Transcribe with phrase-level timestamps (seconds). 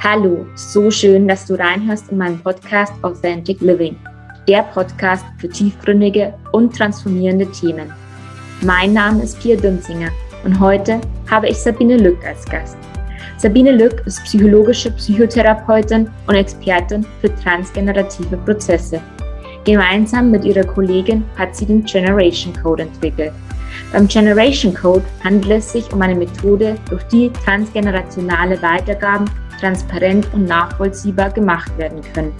[0.00, 3.96] Hallo, so schön, dass du reinhörst in meinen Podcast Authentic Living,
[4.46, 7.92] der Podcast für tiefgründige und transformierende Themen.
[8.60, 10.10] Mein Name ist Pia Dünzinger
[10.44, 12.78] und heute habe ich Sabine Lück als Gast.
[13.38, 19.00] Sabine Lück ist psychologische Psychotherapeutin und Expertin für transgenerative Prozesse.
[19.64, 23.32] Gemeinsam mit ihrer Kollegin hat sie den Generation Code entwickelt.
[23.92, 29.28] Beim Generation Code handelt es sich um eine Methode, durch die transgenerationale Weitergaben
[29.60, 32.32] transparent und nachvollziehbar gemacht werden können.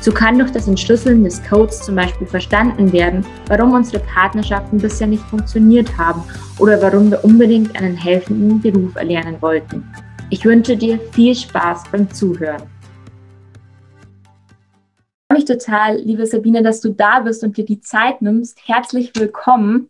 [0.00, 5.08] So kann durch das Entschlüsseln des Codes zum Beispiel verstanden werden, warum unsere Partnerschaften bisher
[5.08, 6.22] nicht funktioniert haben
[6.60, 9.84] oder warum wir unbedingt einen helfenden Beruf erlernen wollten.
[10.30, 12.62] Ich wünsche dir viel Spaß beim Zuhören.
[15.30, 18.60] Ich freue mich total, liebe Sabine, dass du da bist und dir die Zeit nimmst.
[18.66, 19.88] Herzlich willkommen.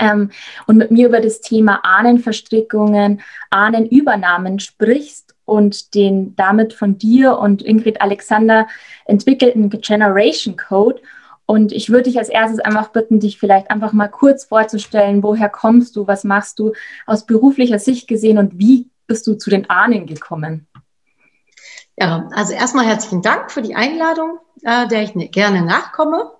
[0.00, 0.30] Ähm,
[0.66, 7.62] und mit mir über das Thema Ahnenverstrickungen, Ahnenübernahmen sprichst und den damit von dir und
[7.62, 8.68] Ingrid Alexander
[9.06, 11.00] entwickelten Generation Code.
[11.46, 15.48] Und ich würde dich als erstes einfach bitten, dich vielleicht einfach mal kurz vorzustellen, woher
[15.48, 16.72] kommst du, was machst du
[17.06, 20.66] aus beruflicher Sicht gesehen und wie bist du zu den Ahnen gekommen?
[21.96, 26.30] Ja, also erstmal herzlichen Dank für die Einladung, äh, der ich ne, gerne nachkomme.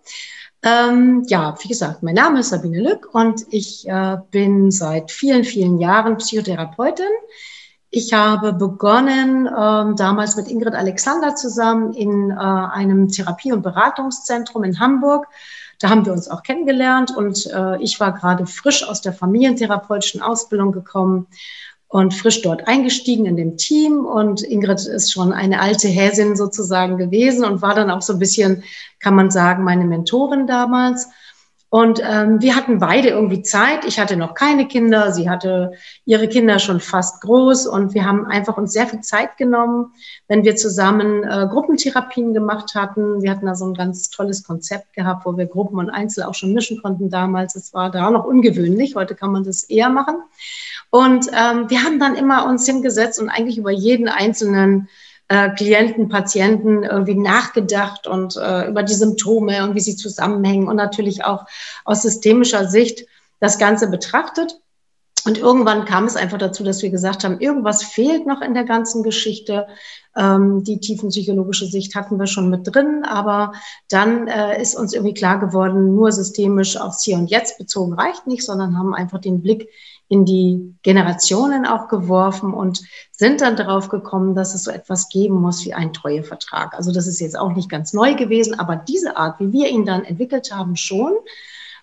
[0.63, 5.45] Ähm, ja, wie gesagt, mein Name ist Sabine Lück und ich äh, bin seit vielen,
[5.45, 7.07] vielen Jahren Psychotherapeutin.
[7.91, 14.63] Ich habe begonnen ähm, damals mit Ingrid Alexander zusammen in äh, einem Therapie- und Beratungszentrum
[14.65, 15.27] in Hamburg.
[15.79, 20.21] Da haben wir uns auch kennengelernt und äh, ich war gerade frisch aus der familientherapeutischen
[20.21, 21.29] Ausbildung gekommen
[21.87, 24.05] und frisch dort eingestiegen in dem Team.
[24.05, 28.19] Und Ingrid ist schon eine alte Häsin sozusagen gewesen und war dann auch so ein
[28.19, 28.65] bisschen,
[29.01, 31.09] kann man sagen, meine Mentorin damals.
[31.71, 33.85] Und ähm, wir hatten beide irgendwie Zeit.
[33.85, 35.73] Ich hatte noch keine Kinder, sie hatte
[36.07, 39.93] ihre Kinder schon fast groß und wir haben einfach uns sehr viel Zeit genommen,
[40.29, 43.21] wenn wir zusammen äh, Gruppentherapien gemacht hatten.
[43.21, 46.35] Wir hatten da so ein ganz tolles Konzept gehabt, wo wir Gruppen und Einzel auch
[46.35, 47.55] schon mischen konnten damals.
[47.55, 50.23] Es war da noch ungewöhnlich, heute kann man das eher machen.
[50.89, 54.89] Und ähm, wir haben dann immer uns hingesetzt und eigentlich über jeden einzelnen
[55.29, 60.77] äh, Klienten, Patienten irgendwie nachgedacht und äh, über die Symptome und wie sie zusammenhängen und
[60.77, 61.45] natürlich auch
[61.85, 63.07] aus systemischer Sicht
[63.41, 64.59] das Ganze betrachtet.
[65.25, 68.65] Und irgendwann kam es einfach dazu, dass wir gesagt haben, irgendwas fehlt noch in der
[68.65, 69.67] ganzen Geschichte.
[70.17, 73.53] Ähm, die tiefenpsychologische Sicht hatten wir schon mit drin, aber
[73.91, 78.27] dann äh, ist uns irgendwie klar geworden, nur systemisch aufs Hier und Jetzt bezogen reicht
[78.27, 79.69] nicht, sondern haben einfach den Blick
[80.09, 82.83] in die Generationen auch geworfen und
[83.13, 86.75] sind dann darauf gekommen, dass es so etwas geben muss wie ein Treuevertrag.
[86.75, 89.85] Also das ist jetzt auch nicht ganz neu gewesen, aber diese Art, wie wir ihn
[89.85, 91.13] dann entwickelt haben, schon,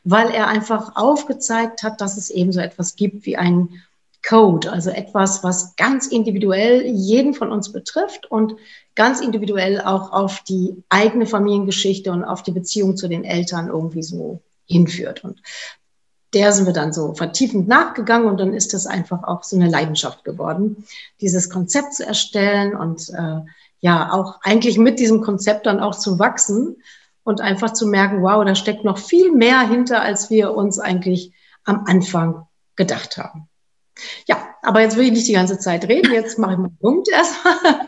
[0.04, 3.82] weil er einfach aufgezeigt hat, dass es eben so etwas gibt wie ein
[4.28, 8.56] Code, also etwas, was ganz individuell jeden von uns betrifft und
[8.96, 14.02] ganz individuell auch auf die eigene Familiengeschichte und auf die Beziehung zu den Eltern irgendwie
[14.02, 15.24] so hinführt.
[15.24, 15.42] Und
[16.36, 19.70] der sind wir dann so vertiefend nachgegangen und dann ist das einfach auch so eine
[19.70, 20.86] Leidenschaft geworden,
[21.22, 23.40] dieses Konzept zu erstellen und äh,
[23.80, 26.76] ja, auch eigentlich mit diesem Konzept dann auch zu wachsen
[27.24, 31.32] und einfach zu merken, wow, da steckt noch viel mehr hinter, als wir uns eigentlich
[31.64, 33.48] am Anfang gedacht haben.
[34.28, 36.12] Ja, aber jetzt will ich nicht die ganze Zeit reden.
[36.12, 37.54] Jetzt mache ich mal einen Punkt erstmal.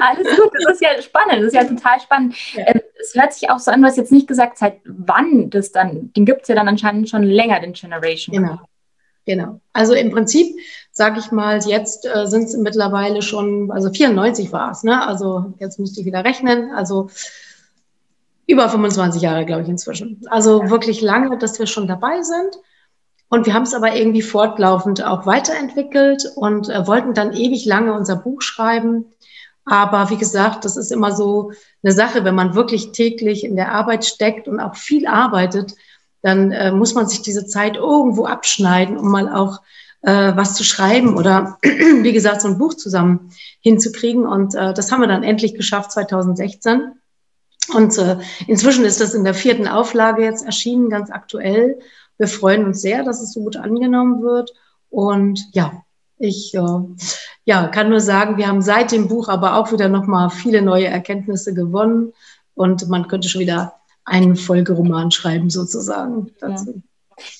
[0.00, 1.38] Alles gut, das ist ja spannend.
[1.38, 2.34] Das ist ja total spannend.
[2.54, 2.64] Ja.
[2.66, 5.72] Ähm, es hört sich auch so an, du hast jetzt nicht gesagt, seit wann das
[5.72, 8.34] dann, den gibt es ja dann anscheinend schon länger, den Generation.
[8.34, 8.58] Genau.
[9.24, 9.60] Genau.
[9.74, 10.56] Also im Prinzip,
[10.90, 15.06] sage ich mal, jetzt äh, sind es mittlerweile schon, also 94 war es, ne?
[15.06, 16.72] Also jetzt müsste ich wieder rechnen.
[16.72, 17.10] Also
[18.46, 20.22] über 25 Jahre, glaube ich, inzwischen.
[20.30, 20.70] Also ja.
[20.70, 22.58] wirklich lange, dass wir schon dabei sind.
[23.28, 27.92] Und wir haben es aber irgendwie fortlaufend auch weiterentwickelt und äh, wollten dann ewig lange
[27.92, 29.06] unser Buch schreiben.
[29.64, 31.52] Aber wie gesagt, das ist immer so
[31.82, 35.74] eine Sache, wenn man wirklich täglich in der Arbeit steckt und auch viel arbeitet,
[36.22, 39.60] dann äh, muss man sich diese Zeit irgendwo abschneiden, um mal auch
[40.02, 43.30] äh, was zu schreiben oder wie gesagt so ein Buch zusammen
[43.60, 44.26] hinzukriegen.
[44.26, 46.92] Und äh, das haben wir dann endlich geschafft 2016.
[47.74, 48.16] Und äh,
[48.46, 51.78] inzwischen ist das in der vierten Auflage jetzt erschienen, ganz aktuell.
[52.18, 54.52] Wir freuen uns sehr, dass es so gut angenommen wird.
[54.90, 55.84] Und ja,
[56.18, 56.80] ich äh,
[57.44, 60.86] ja, kann nur sagen, wir haben seit dem Buch aber auch wieder nochmal viele neue
[60.86, 62.12] Erkenntnisse gewonnen.
[62.54, 63.74] Und man könnte schon wieder
[64.04, 66.72] einen Folgeroman schreiben, sozusagen dazu.
[66.74, 66.82] Ja.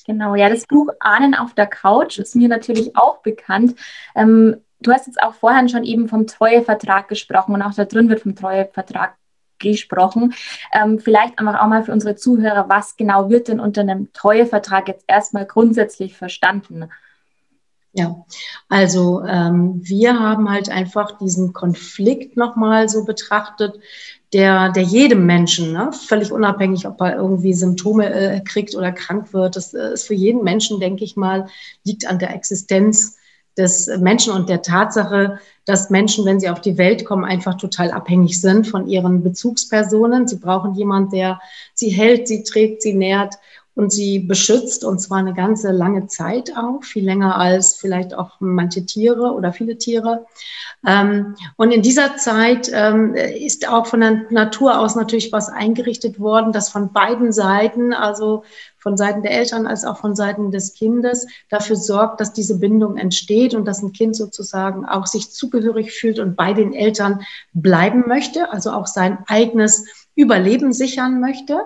[0.06, 3.76] Genau, ja, das Buch Ahnen auf der Couch ist mir natürlich auch bekannt.
[4.14, 8.08] Ähm, du hast jetzt auch vorhin schon eben vom Treuevertrag gesprochen und auch da drin
[8.08, 9.14] wird vom Treuevertrag
[9.58, 10.34] gesprochen.
[10.72, 14.88] Ähm, vielleicht einfach auch mal für unsere Zuhörer, was genau wird denn unter einem Treuevertrag
[14.88, 16.88] jetzt erstmal grundsätzlich verstanden?
[17.92, 18.24] Ja,
[18.68, 23.80] also ähm, wir haben halt einfach diesen Konflikt nochmal so betrachtet,
[24.32, 29.32] der, der jedem Menschen, ne, völlig unabhängig, ob er irgendwie Symptome äh, kriegt oder krank
[29.32, 31.48] wird, das äh, ist für jeden Menschen, denke ich mal,
[31.82, 33.17] liegt an der Existenz
[33.58, 37.90] des Menschen und der Tatsache, dass Menschen, wenn sie auf die Welt kommen, einfach total
[37.90, 40.26] abhängig sind von ihren Bezugspersonen.
[40.26, 41.40] Sie brauchen jemanden, der
[41.74, 43.34] sie hält, sie trägt, sie nährt
[43.78, 48.32] und sie beschützt und zwar eine ganze lange Zeit auch, viel länger als vielleicht auch
[48.40, 50.26] manche Tiere oder viele Tiere.
[50.84, 56.18] Ähm, und in dieser Zeit ähm, ist auch von der Natur aus natürlich was eingerichtet
[56.18, 58.42] worden, das von beiden Seiten, also
[58.78, 62.96] von Seiten der Eltern als auch von Seiten des Kindes dafür sorgt, dass diese Bindung
[62.96, 67.22] entsteht und dass ein Kind sozusagen auch sich zugehörig fühlt und bei den Eltern
[67.52, 69.86] bleiben möchte, also auch sein eigenes
[70.16, 71.60] Überleben sichern möchte.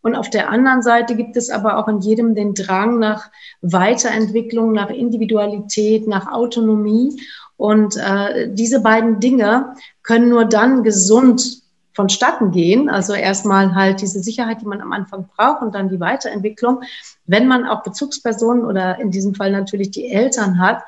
[0.00, 3.30] Und auf der anderen Seite gibt es aber auch in jedem den Drang nach
[3.62, 7.20] Weiterentwicklung, nach Individualität, nach Autonomie.
[7.56, 11.62] Und äh, diese beiden Dinge können nur dann gesund
[11.98, 12.88] vonstatten gehen.
[12.88, 16.82] Also erstmal halt diese Sicherheit, die man am Anfang braucht und dann die Weiterentwicklung.
[17.26, 20.84] Wenn man auch Bezugspersonen oder in diesem Fall natürlich die Eltern hat,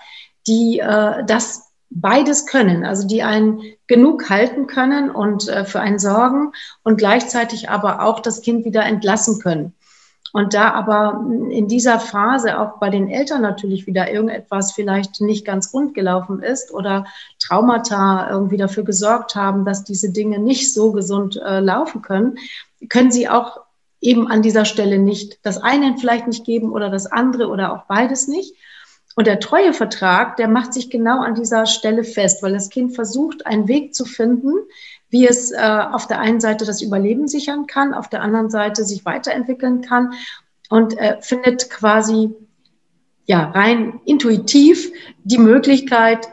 [0.47, 5.99] die äh, das beides können, also die einen genug halten können und äh, für einen
[5.99, 6.53] sorgen
[6.85, 9.75] und gleichzeitig aber auch das Kind wieder entlassen können.
[10.33, 15.45] Und da aber in dieser Phase auch bei den Eltern natürlich wieder irgendetwas vielleicht nicht
[15.45, 17.07] ganz rund gelaufen ist oder
[17.41, 22.39] Traumata irgendwie dafür gesorgt haben, dass diese Dinge nicht so gesund äh, laufen können,
[22.89, 23.61] können sie auch
[24.01, 27.87] eben an dieser Stelle nicht das eine vielleicht nicht geben oder das andere oder auch
[27.87, 28.55] beides nicht.
[29.21, 33.45] Und der Treuevertrag, der macht sich genau an dieser Stelle fest, weil das Kind versucht,
[33.45, 34.55] einen Weg zu finden,
[35.11, 38.83] wie es äh, auf der einen Seite das Überleben sichern kann, auf der anderen Seite
[38.83, 40.15] sich weiterentwickeln kann
[40.71, 42.31] und äh, findet quasi
[43.27, 44.91] ja rein intuitiv
[45.23, 46.27] die Möglichkeit,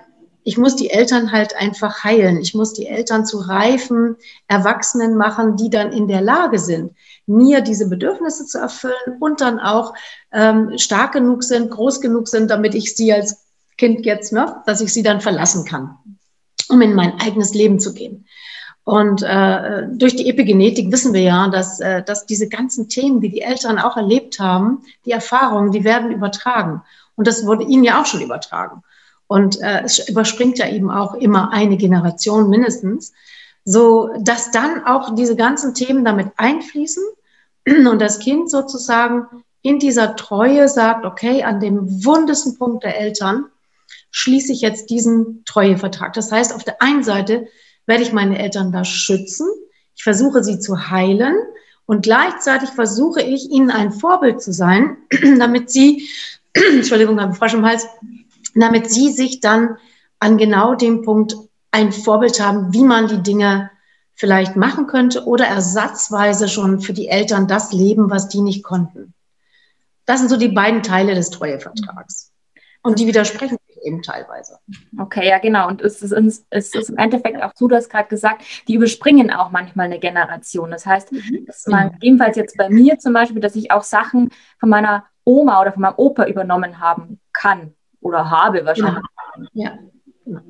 [0.47, 2.39] ich muss die Eltern halt einfach heilen.
[2.39, 4.15] Ich muss die Eltern zu reifen
[4.47, 6.93] Erwachsenen machen, die dann in der Lage sind,
[7.25, 9.93] mir diese Bedürfnisse zu erfüllen und dann auch
[10.31, 13.45] ähm, stark genug sind, groß genug sind, damit ich sie als
[13.77, 15.97] Kind jetzt, ne, dass ich sie dann verlassen kann,
[16.69, 18.25] um in mein eigenes Leben zu gehen.
[18.83, 23.29] Und äh, durch die Epigenetik wissen wir ja, dass, äh, dass diese ganzen Themen, die
[23.29, 26.81] die Eltern auch erlebt haben, die Erfahrungen, die werden übertragen.
[27.15, 28.83] Und das wurde ihnen ja auch schon übertragen.
[29.27, 33.11] Und äh, es überspringt ja eben auch immer eine Generation mindestens,
[33.65, 37.03] so dass dann auch diese ganzen Themen damit einfließen
[37.67, 39.25] und das Kind sozusagen
[39.67, 43.45] in dieser Treue sagt, okay, an dem wundesten Punkt der Eltern
[44.11, 46.13] schließe ich jetzt diesen Treuevertrag.
[46.13, 47.47] Das heißt, auf der einen Seite
[47.85, 49.47] werde ich meine Eltern da schützen,
[49.95, 51.35] ich versuche sie zu heilen
[51.85, 54.97] und gleichzeitig versuche ich ihnen ein Vorbild zu sein,
[55.39, 56.07] damit sie,
[56.53, 57.87] Entschuldigung, habe Frosch im Hals,
[58.55, 59.77] damit sie sich dann
[60.19, 61.35] an genau dem Punkt
[61.71, 63.69] ein Vorbild haben, wie man die Dinge
[64.13, 69.13] vielleicht machen könnte oder ersatzweise schon für die Eltern das leben, was die nicht konnten.
[70.07, 72.31] Das sind so die beiden Teile des Treuevertrags.
[72.81, 74.59] Und die widersprechen sich eben teilweise.
[74.97, 75.67] Okay, ja, genau.
[75.67, 79.29] Und es ist, es ist im Endeffekt auch so, du hast gerade gesagt, die überspringen
[79.29, 80.71] auch manchmal eine Generation.
[80.71, 81.45] Das heißt, mhm.
[81.45, 85.61] dass man ebenfalls jetzt bei mir zum Beispiel, dass ich auch Sachen von meiner Oma
[85.61, 89.03] oder von meinem Opa übernommen haben kann oder habe wahrscheinlich.
[89.51, 89.77] Ja.
[90.25, 90.41] ja.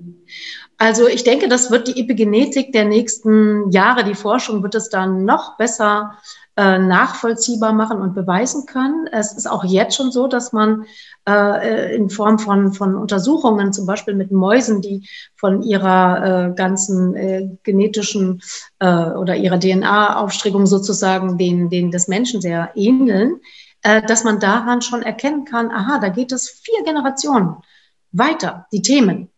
[0.77, 5.25] Also ich denke, das wird die Epigenetik der nächsten Jahre, die Forschung wird es dann
[5.25, 6.17] noch besser
[6.57, 9.07] äh, nachvollziehbar machen und beweisen können.
[9.11, 10.85] Es ist auch jetzt schon so, dass man
[11.29, 17.15] äh, in Form von, von Untersuchungen, zum Beispiel mit Mäusen, die von ihrer äh, ganzen
[17.15, 18.41] äh, genetischen
[18.79, 23.39] äh, oder ihrer DNA-Aufstrickung sozusagen den, den des Menschen sehr ähneln,
[23.83, 27.57] äh, dass man daran schon erkennen kann, aha, da geht es vier Generationen
[28.11, 29.29] weiter, die Themen.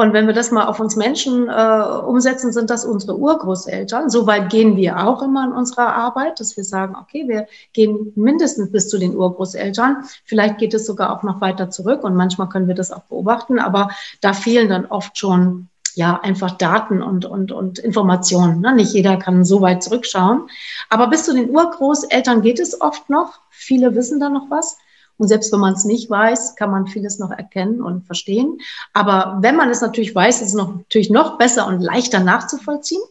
[0.00, 4.08] Und wenn wir das mal auf uns Menschen äh, umsetzen, sind das unsere Urgroßeltern.
[4.08, 8.72] Soweit gehen wir auch immer in unserer Arbeit, dass wir sagen, okay, wir gehen mindestens
[8.72, 10.04] bis zu den Urgroßeltern.
[10.24, 13.58] Vielleicht geht es sogar auch noch weiter zurück und manchmal können wir das auch beobachten,
[13.58, 13.90] aber
[14.22, 18.62] da fehlen dann oft schon ja einfach Daten und, und, und Informationen.
[18.62, 18.74] Ne?
[18.74, 20.48] Nicht jeder kann so weit zurückschauen.
[20.88, 23.40] Aber bis zu den Urgroßeltern geht es oft noch.
[23.50, 24.78] Viele wissen da noch was.
[25.20, 28.58] Und selbst wenn man es nicht weiß, kann man vieles noch erkennen und verstehen.
[28.94, 33.02] Aber wenn man es natürlich weiß, ist es noch, natürlich noch besser und leichter nachzuvollziehen.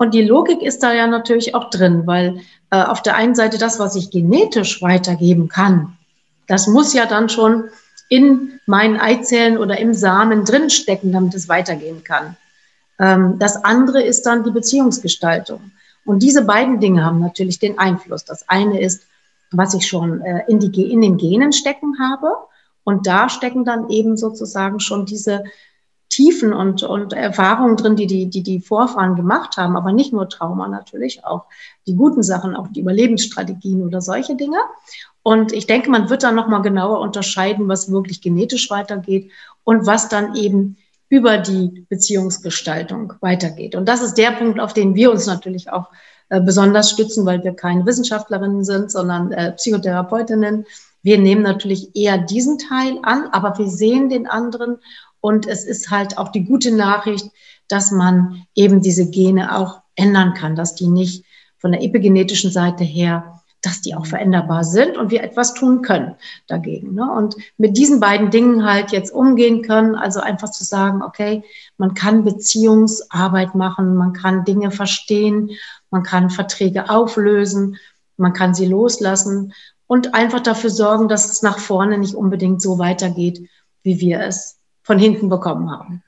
[0.00, 2.40] Und die Logik ist da ja natürlich auch drin, weil
[2.72, 5.96] äh, auf der einen Seite das, was ich genetisch weitergeben kann,
[6.48, 7.66] das muss ja dann schon
[8.08, 12.36] in meinen Eizellen oder im Samen drinstecken, damit es weitergehen kann.
[12.98, 15.70] Ähm, das andere ist dann die Beziehungsgestaltung.
[16.04, 18.24] Und diese beiden Dinge haben natürlich den Einfluss.
[18.24, 19.04] Das eine ist,
[19.52, 22.28] was ich schon äh, in, die, in den Genen stecken habe
[22.84, 25.44] Und da stecken dann eben sozusagen schon diese
[26.08, 30.28] Tiefen und, und Erfahrungen drin, die die, die die Vorfahren gemacht haben, aber nicht nur
[30.28, 31.46] Trauma natürlich, auch
[31.86, 34.58] die guten Sachen, auch die Überlebensstrategien oder solche Dinge.
[35.22, 39.32] Und ich denke, man wird dann nochmal genauer unterscheiden, was wirklich genetisch weitergeht
[39.64, 40.76] und was dann eben
[41.08, 43.74] über die Beziehungsgestaltung weitergeht.
[43.74, 45.88] Und das ist der Punkt, auf den wir uns natürlich auch
[46.28, 50.66] besonders stützen, weil wir keine Wissenschaftlerinnen sind, sondern äh, Psychotherapeutinnen.
[51.02, 54.78] Wir nehmen natürlich eher diesen Teil an, aber wir sehen den anderen
[55.20, 57.30] und es ist halt auch die gute Nachricht,
[57.68, 61.24] dass man eben diese Gene auch ändern kann, dass die nicht
[61.58, 66.14] von der epigenetischen Seite her, dass die auch veränderbar sind und wir etwas tun können
[66.46, 66.94] dagegen.
[66.94, 67.10] Ne?
[67.10, 71.42] Und mit diesen beiden Dingen halt jetzt umgehen können, also einfach zu sagen, okay,
[71.76, 75.50] man kann Beziehungsarbeit machen, man kann Dinge verstehen,
[75.90, 77.78] man kann Verträge auflösen,
[78.16, 79.52] man kann sie loslassen
[79.86, 83.48] und einfach dafür sorgen, dass es nach vorne nicht unbedingt so weitergeht,
[83.82, 86.02] wie wir es von hinten bekommen haben.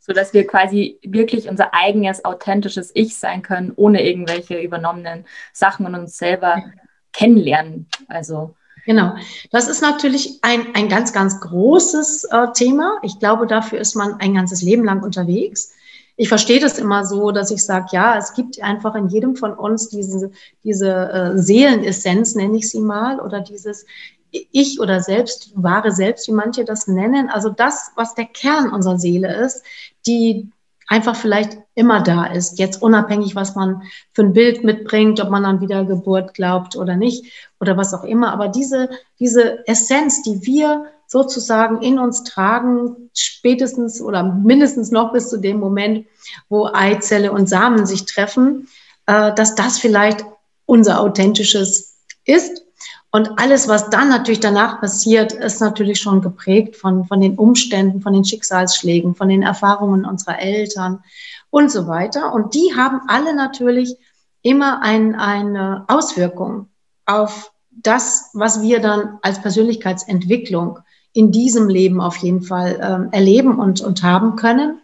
[0.00, 5.84] So dass wir quasi wirklich unser eigenes, authentisches Ich sein können, ohne irgendwelche übernommenen Sachen
[5.86, 6.64] und uns selber ja.
[7.12, 7.86] kennenlernen.
[8.08, 8.54] Also.
[8.86, 9.16] Genau.
[9.50, 12.98] Das ist natürlich ein, ein ganz, ganz großes äh, Thema.
[13.02, 15.74] Ich glaube, dafür ist man ein ganzes Leben lang unterwegs.
[16.20, 19.54] Ich verstehe das immer so, dass ich sage, ja, es gibt einfach in jedem von
[19.54, 20.32] uns diese,
[20.64, 23.86] diese äh, Seelenessenz, nenne ich sie mal, oder dieses,
[24.32, 28.98] ich oder selbst, wahre Selbst, wie manche das nennen, also das, was der Kern unserer
[28.98, 29.62] Seele ist,
[30.08, 30.50] die
[30.88, 33.82] einfach vielleicht immer da ist, jetzt unabhängig, was man
[34.12, 38.32] für ein Bild mitbringt, ob man an Wiedergeburt glaubt oder nicht oder was auch immer,
[38.32, 45.28] aber diese, diese Essenz, die wir sozusagen in uns tragen, spätestens oder mindestens noch bis
[45.28, 46.06] zu dem Moment,
[46.48, 48.68] wo Eizelle und Samen sich treffen,
[49.06, 50.24] äh, dass das vielleicht
[50.66, 52.62] unser authentisches ist
[53.10, 58.02] und alles, was dann natürlich danach passiert, ist natürlich schon geprägt von, von den Umständen,
[58.02, 61.02] von den Schicksalsschlägen, von den Erfahrungen unserer Eltern
[61.48, 62.34] und so weiter.
[62.34, 63.96] Und die haben alle natürlich
[64.42, 66.68] immer ein, eine Auswirkung
[67.06, 70.80] auf das, was wir dann als Persönlichkeitsentwicklung
[71.12, 74.80] in diesem Leben auf jeden Fall ähm, erleben und, und haben können.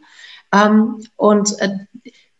[0.53, 1.79] Ähm, und äh,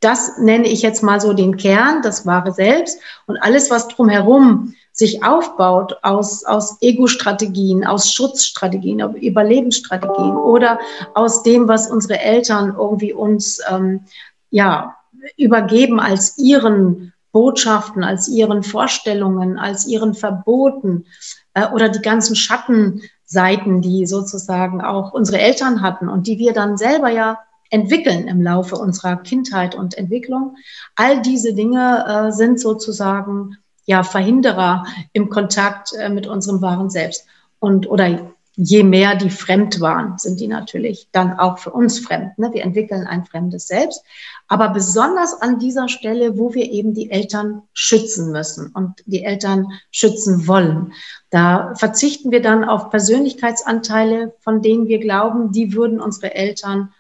[0.01, 3.01] das nenne ich jetzt mal so den Kern, das wahre Selbst.
[3.27, 10.79] Und alles, was drumherum sich aufbaut aus, aus Ego-Strategien, aus Schutzstrategien, Überlebensstrategien oder
[11.15, 14.05] aus dem, was unsere Eltern irgendwie uns ähm,
[14.51, 14.95] ja,
[15.37, 21.07] übergeben als ihren Botschaften, als ihren Vorstellungen, als ihren Verboten
[21.55, 26.77] äh, oder die ganzen Schattenseiten, die sozusagen auch unsere Eltern hatten und die wir dann
[26.77, 27.39] selber ja
[27.71, 30.57] entwickeln im Laufe unserer Kindheit und Entwicklung.
[30.95, 33.57] All diese Dinge äh, sind sozusagen
[33.87, 37.27] ja, Verhinderer im Kontakt äh, mit unserem wahren Selbst.
[37.59, 42.39] Und, oder je mehr die fremd waren, sind die natürlich dann auch für uns fremd.
[42.39, 42.51] Ne?
[42.53, 44.05] Wir entwickeln ein fremdes Selbst.
[44.47, 49.69] Aber besonders an dieser Stelle, wo wir eben die Eltern schützen müssen und die Eltern
[49.91, 50.93] schützen wollen,
[51.31, 56.93] da verzichten wir dann auf Persönlichkeitsanteile, von denen wir glauben, die würden unsere Eltern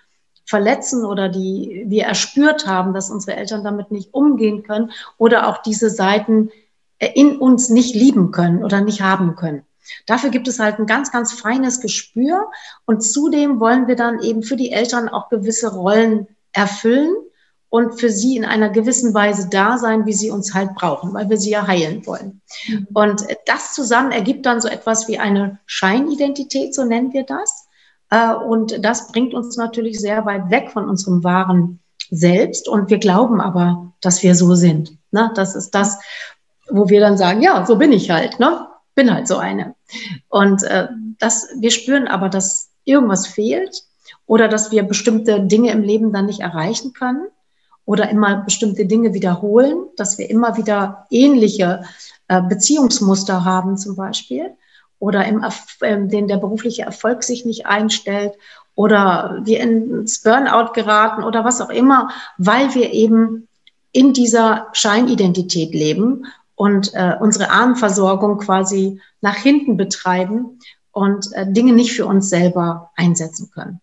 [0.46, 5.58] verletzen oder die wir erspürt haben, dass unsere Eltern damit nicht umgehen können oder auch
[5.58, 6.50] diese Seiten,
[6.98, 9.62] äh, in uns nicht lieben können oder nicht haben können.
[10.06, 12.50] Dafür gibt es halt ein ganz, ganz feines Gespür.
[12.86, 17.14] Und zudem wollen wir dann eben für die Eltern auch gewisse Rollen erfüllen
[17.74, 21.28] und für sie in einer gewissen Weise da sein, wie sie uns halt brauchen, weil
[21.28, 22.40] wir sie ja heilen wollen.
[22.68, 22.86] Mhm.
[22.94, 27.66] Und das zusammen ergibt dann so etwas wie eine Scheinidentität, so nennen wir das.
[28.10, 31.80] Äh, und das bringt uns natürlich sehr weit weg von unserem wahren
[32.12, 32.68] Selbst.
[32.68, 34.96] Und wir glauben aber, dass wir so sind.
[35.10, 35.32] Ne?
[35.34, 35.98] Das ist das,
[36.70, 38.68] wo wir dann sagen, ja, so bin ich halt, ne?
[38.94, 39.74] Bin halt so eine.
[40.28, 40.86] Und äh,
[41.18, 43.82] das, wir spüren aber, dass irgendwas fehlt
[44.26, 47.26] oder dass wir bestimmte Dinge im Leben dann nicht erreichen können
[47.86, 51.84] oder immer bestimmte Dinge wiederholen, dass wir immer wieder ähnliche
[52.28, 54.52] äh, Beziehungsmuster haben zum Beispiel
[54.98, 55.44] oder im,
[55.80, 58.32] äh, den der berufliche Erfolg sich nicht einstellt
[58.74, 63.48] oder wir ins Burnout geraten oder was auch immer, weil wir eben
[63.92, 66.26] in dieser Scheinidentität leben
[66.56, 70.58] und äh, unsere Armenversorgung quasi nach hinten betreiben
[70.90, 73.80] und äh, Dinge nicht für uns selber einsetzen können.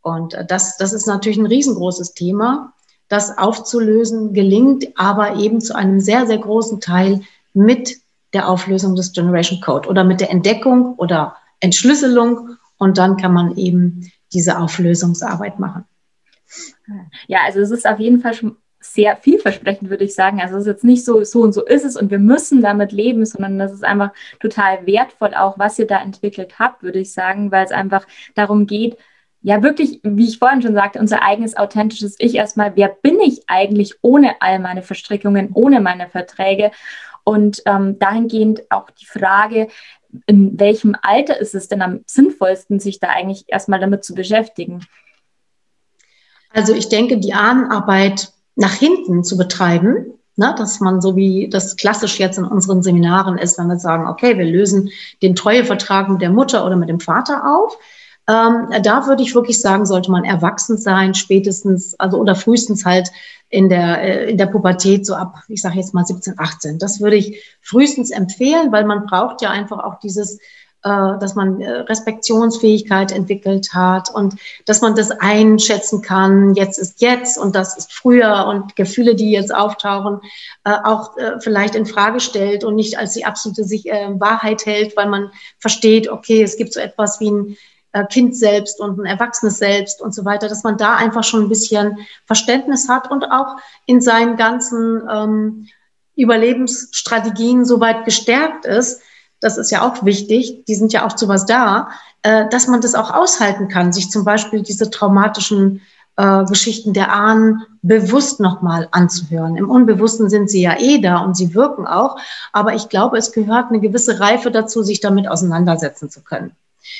[0.00, 2.72] Und äh, das, das ist natürlich ein riesengroßes Thema.
[3.12, 7.20] Das aufzulösen gelingt aber eben zu einem sehr, sehr großen Teil
[7.52, 7.98] mit
[8.32, 12.56] der Auflösung des Generation Code oder mit der Entdeckung oder Entschlüsselung.
[12.78, 15.84] Und dann kann man eben diese Auflösungsarbeit machen.
[17.26, 20.40] Ja, also es ist auf jeden Fall schon sehr vielversprechend, würde ich sagen.
[20.40, 22.92] Also es ist jetzt nicht so, so und so ist es und wir müssen damit
[22.92, 27.12] leben, sondern das ist einfach total wertvoll auch, was ihr da entwickelt habt, würde ich
[27.12, 28.96] sagen, weil es einfach darum geht,
[29.42, 33.42] ja wirklich, wie ich vorhin schon sagte, unser eigenes authentisches Ich erstmal, wer bin ich
[33.48, 36.70] eigentlich ohne all meine Verstrickungen, ohne meine Verträge?
[37.24, 39.68] Und ähm, dahingehend auch die Frage,
[40.26, 44.86] in welchem Alter ist es denn am sinnvollsten, sich da eigentlich erstmal damit zu beschäftigen?
[46.50, 51.76] Also ich denke, die Ahnenarbeit nach hinten zu betreiben, ne, dass man so wie das
[51.76, 54.90] klassisch jetzt in unseren Seminaren ist, wenn wir sagen, okay, wir lösen
[55.22, 57.78] den Treuevertrag mit der Mutter oder mit dem Vater auf,
[58.32, 63.10] ähm, da würde ich wirklich sagen, sollte man erwachsen sein, spätestens, also oder frühestens halt
[63.50, 66.78] in der, äh, in der Pubertät, so ab, ich sage jetzt mal 17, 18.
[66.78, 71.60] Das würde ich frühestens empfehlen, weil man braucht ja einfach auch dieses, äh, dass man
[71.60, 77.76] äh, Respektionsfähigkeit entwickelt hat und dass man das einschätzen kann, jetzt ist jetzt und das
[77.76, 80.20] ist früher und Gefühle, die jetzt auftauchen,
[80.64, 81.10] auch
[81.40, 86.42] vielleicht in Frage stellt und nicht als die absolute Wahrheit hält, weil man versteht, okay,
[86.42, 87.56] es gibt so etwas wie ein
[88.08, 91.48] kind selbst und ein Erwachsenes selbst und so weiter, dass man da einfach schon ein
[91.48, 93.56] bisschen Verständnis hat und auch
[93.86, 95.68] in seinen ganzen ähm,
[96.16, 99.02] Überlebensstrategien soweit gestärkt ist.
[99.40, 100.64] Das ist ja auch wichtig.
[100.66, 101.90] Die sind ja auch zu was da,
[102.22, 105.82] äh, dass man das auch aushalten kann, sich zum Beispiel diese traumatischen
[106.16, 109.56] äh, Geschichten der Ahnen bewusst nochmal anzuhören.
[109.56, 112.16] Im Unbewussten sind sie ja eh da und sie wirken auch.
[112.52, 116.54] Aber ich glaube, es gehört eine gewisse Reife dazu, sich damit auseinandersetzen zu können.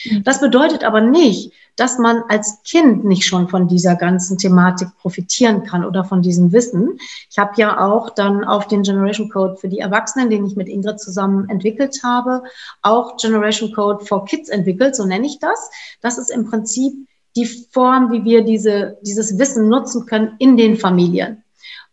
[0.05, 0.25] Mhm.
[0.25, 5.65] Das bedeutet aber nicht, dass man als Kind nicht schon von dieser ganzen Thematik profitieren
[5.65, 6.99] kann oder von diesem Wissen.
[7.31, 10.69] Ich habe ja auch dann auf den Generation Code für die Erwachsenen, den ich mit
[10.69, 12.43] Ingrid zusammen entwickelt habe,
[12.83, 15.71] auch Generation Code for Kids entwickelt, so nenne ich das.
[16.03, 16.93] Das ist im Prinzip
[17.37, 21.43] die Form, wie wir diese, dieses Wissen nutzen können in den Familien.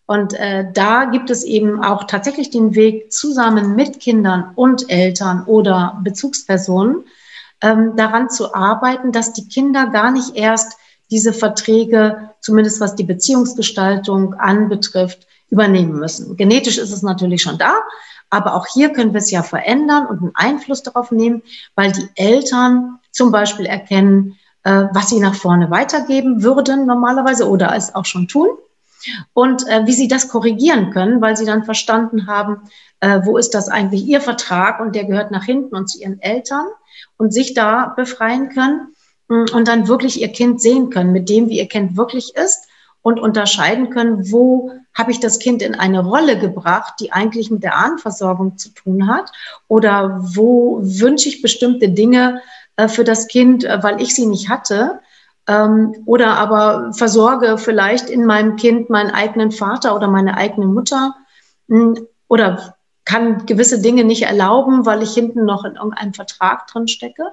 [0.05, 5.43] Und äh, da gibt es eben auch tatsächlich den Weg, zusammen mit Kindern und Eltern
[5.45, 7.03] oder Bezugspersonen
[7.61, 10.77] ähm, daran zu arbeiten, dass die Kinder gar nicht erst
[11.11, 16.37] diese Verträge, zumindest was die Beziehungsgestaltung anbetrifft, übernehmen müssen.
[16.37, 17.73] Genetisch ist es natürlich schon da,
[18.29, 21.41] aber auch hier können wir es ja verändern und einen Einfluss darauf nehmen,
[21.75, 27.75] weil die Eltern zum Beispiel erkennen, äh, was sie nach vorne weitergeben würden normalerweise oder
[27.75, 28.49] es auch schon tun
[29.33, 32.61] und äh, wie sie das korrigieren können, weil sie dann verstanden haben,
[32.99, 36.21] äh, wo ist das eigentlich ihr Vertrag und der gehört nach hinten und zu ihren
[36.21, 36.65] Eltern
[37.19, 38.95] und sich da befreien können
[39.27, 42.67] mm, und dann wirklich ihr Kind sehen können, mit dem, wie ihr Kind wirklich ist
[43.01, 47.63] und unterscheiden können, wo habe ich das Kind in eine Rolle gebracht, die eigentlich mit
[47.63, 49.31] der Ahnenversorgung zu tun hat
[49.67, 52.41] oder wo wünsche ich bestimmte Dinge
[52.77, 54.99] äh, für das Kind, äh, weil ich sie nicht hatte
[55.47, 61.15] ähm, oder aber versorge vielleicht in meinem Kind meinen eigenen Vater oder meine eigene Mutter
[61.67, 61.93] mm,
[62.29, 62.75] oder
[63.09, 67.23] kann gewisse Dinge nicht erlauben, weil ich hinten noch in irgendeinem Vertrag drin stecke.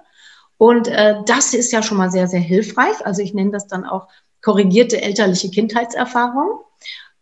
[0.57, 3.05] Und äh, das ist ja schon mal sehr, sehr hilfreich.
[3.05, 4.09] Also ich nenne das dann auch
[4.43, 6.61] korrigierte elterliche Kindheitserfahrung.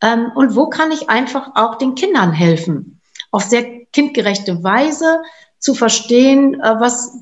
[0.01, 3.01] Ähm, und wo kann ich einfach auch den Kindern helfen?
[3.33, 5.23] Auf sehr kindgerechte Weise
[5.59, 7.19] zu verstehen, äh, was,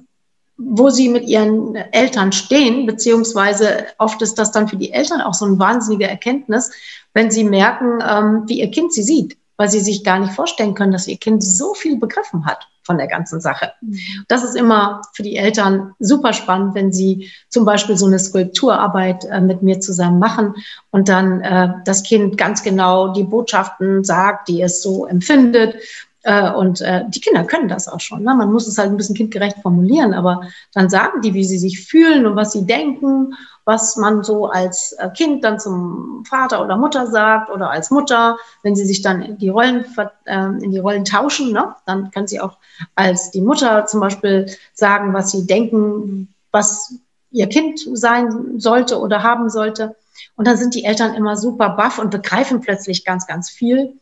[0.59, 5.33] wo sie mit ihren Eltern stehen, beziehungsweise oft ist das dann für die Eltern auch
[5.33, 6.73] so eine wahnsinnige Erkenntnis,
[7.15, 10.75] wenn sie merken, ähm, wie ihr Kind sie sieht weil sie sich gar nicht vorstellen
[10.75, 13.71] können, dass ihr Kind so viel begriffen hat von der ganzen Sache.
[13.81, 13.97] Mhm.
[14.27, 19.25] Das ist immer für die Eltern super spannend, wenn sie zum Beispiel so eine Skulpturarbeit
[19.27, 20.57] äh, mit mir zusammen machen
[20.91, 25.77] und dann äh, das Kind ganz genau die Botschaften sagt, die es so empfindet.
[26.25, 28.25] Äh, und äh, die Kinder können das auch schon.
[28.25, 28.35] Ne?
[28.35, 30.43] Man muss es halt ein bisschen kindgerecht formulieren, aber
[30.75, 34.93] dann sagen die, wie sie sich fühlen und was sie denken was man so als
[34.93, 39.23] äh, Kind dann zum Vater oder Mutter sagt oder als Mutter, wenn sie sich dann
[39.23, 39.85] in die Rollen,
[40.27, 41.75] ähm, in die Rollen tauschen, ne?
[41.87, 42.59] dann kann sie auch
[42.95, 46.95] als die Mutter zum Beispiel sagen, was sie denken, was
[47.31, 49.97] ihr Kind sein sollte oder haben sollte.
[50.37, 53.95] Und dann sind die Eltern immer super baff und begreifen plötzlich ganz, ganz viel.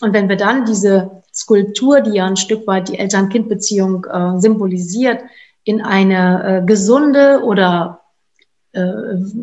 [0.00, 5.22] Und wenn wir dann diese Skulptur, die ja ein Stück weit die Eltern-Kind-Beziehung äh, symbolisiert,
[5.64, 7.97] in eine äh, gesunde oder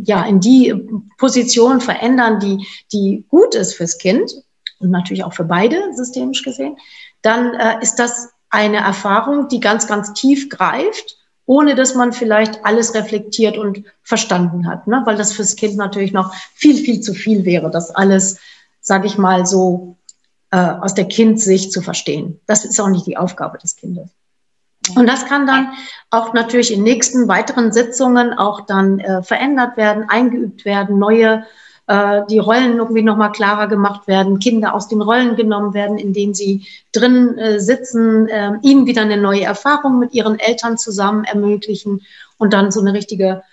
[0.04, 0.74] ja, in die
[1.18, 4.32] Position verändern, die, die gut ist fürs Kind
[4.80, 6.78] und natürlich auch für beide systemisch gesehen,
[7.22, 12.66] dann äh, ist das eine Erfahrung, die ganz, ganz tief greift, ohne dass man vielleicht
[12.66, 15.02] alles reflektiert und verstanden hat, ne?
[15.06, 18.40] weil das fürs Kind natürlich noch viel, viel zu viel wäre, das alles,
[18.82, 19.98] sage ich mal, so
[20.52, 22.40] äh, aus der Kindsicht zu verstehen.
[22.48, 24.10] Das ist auch nicht die Aufgabe des Kindes.
[24.96, 25.70] Und das kann dann
[26.12, 31.46] auch natürlich in nächsten weiteren Sitzungen auch dann äh, verändert werden, eingeübt werden, neue
[31.88, 36.14] äh, die Rollen irgendwie nochmal klarer gemacht werden, Kinder aus den Rollen genommen werden, in
[36.14, 41.26] denen sie drin äh, sitzen, äh, ihnen wieder eine neue Erfahrung mit ihren Eltern zusammen
[41.26, 42.02] ermöglichen
[42.38, 43.44] und dann so eine richtige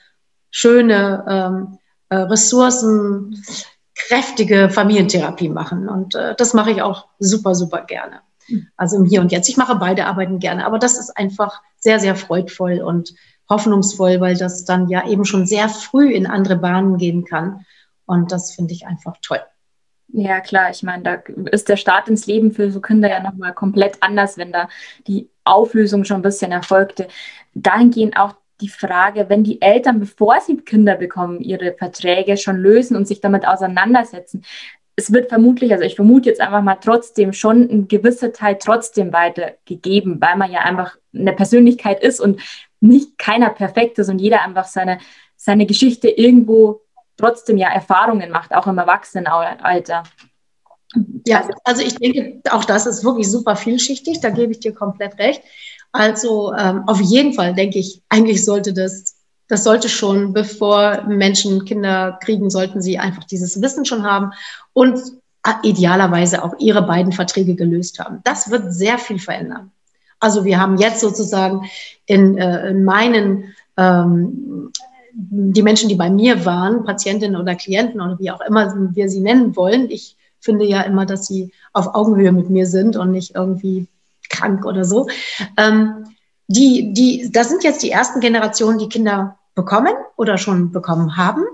[0.51, 5.88] schöne ähm, äh, ressourcenkräftige Familientherapie machen.
[5.88, 8.21] Und äh, das mache ich auch super, super gerne.
[8.77, 9.49] Also im Hier und Jetzt.
[9.49, 13.15] Ich mache beide Arbeiten gerne, aber das ist einfach sehr, sehr freudvoll und
[13.49, 17.65] hoffnungsvoll, weil das dann ja eben schon sehr früh in andere Bahnen gehen kann.
[18.07, 19.41] Und das finde ich einfach toll.
[20.09, 20.71] Ja, klar.
[20.71, 21.15] Ich meine, da
[21.51, 24.69] ist der Start ins Leben für so Kinder ja nochmal komplett anders, wenn da
[25.07, 27.09] die Auflösung schon ein bisschen erfolgte.
[27.55, 32.97] Dahingehend auch die Frage, wenn die Eltern, bevor sie Kinder bekommen, ihre Verträge schon lösen
[32.97, 34.45] und sich damit auseinandersetzen,
[34.97, 39.13] es wird vermutlich, also ich vermute jetzt einfach mal trotzdem schon ein gewisser Teil trotzdem
[39.13, 42.41] weitergegeben, weil man ja einfach eine Persönlichkeit ist und
[42.81, 44.99] nicht keiner perfekt ist und jeder einfach seine,
[45.37, 46.83] seine Geschichte irgendwo
[47.17, 50.03] trotzdem ja Erfahrungen macht, auch im Erwachsenenalter.
[51.27, 55.19] Ja, also, ich denke, auch das ist wirklich super vielschichtig, da gebe ich dir komplett
[55.19, 55.43] recht.
[55.93, 59.22] Also ähm, auf jeden Fall denke ich, eigentlich sollte das,
[59.53, 64.33] das sollte schon, bevor Menschen Kinder kriegen, sollten sie einfach dieses Wissen schon haben
[64.73, 64.99] und
[65.62, 68.23] idealerweise auch ihre beiden Verträge gelöst haben.
[68.25, 69.71] Das wird sehr viel verändern.
[70.21, 71.69] Also wir haben jetzt sozusagen
[72.07, 74.73] in, äh, in meinen ähm,
[75.12, 79.21] die Menschen, die bei mir waren, Patientinnen oder Klienten oder wie auch immer wir sie
[79.21, 79.91] nennen wollen.
[79.91, 83.87] Ich finde ja immer, dass sie auf Augenhöhe mit mir sind und nicht irgendwie
[84.31, 85.09] krank oder so.
[85.59, 86.07] Ähm,
[86.47, 91.45] die, die, das sind jetzt die ersten Generationen, die Kinder bekommen oder schon bekommen haben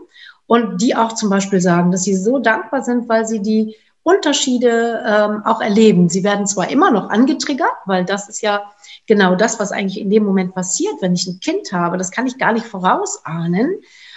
[0.47, 5.05] und die auch zum Beispiel sagen, dass sie so dankbar sind, weil sie die Unterschiede
[5.07, 6.09] ähm, auch erleben.
[6.09, 8.63] Sie werden zwar immer noch angetriggert, weil das ist ja
[9.07, 11.99] genau das, was eigentlich in dem Moment passiert, wenn ich ein Kind habe.
[11.99, 13.75] Das kann ich gar nicht vorausahnen.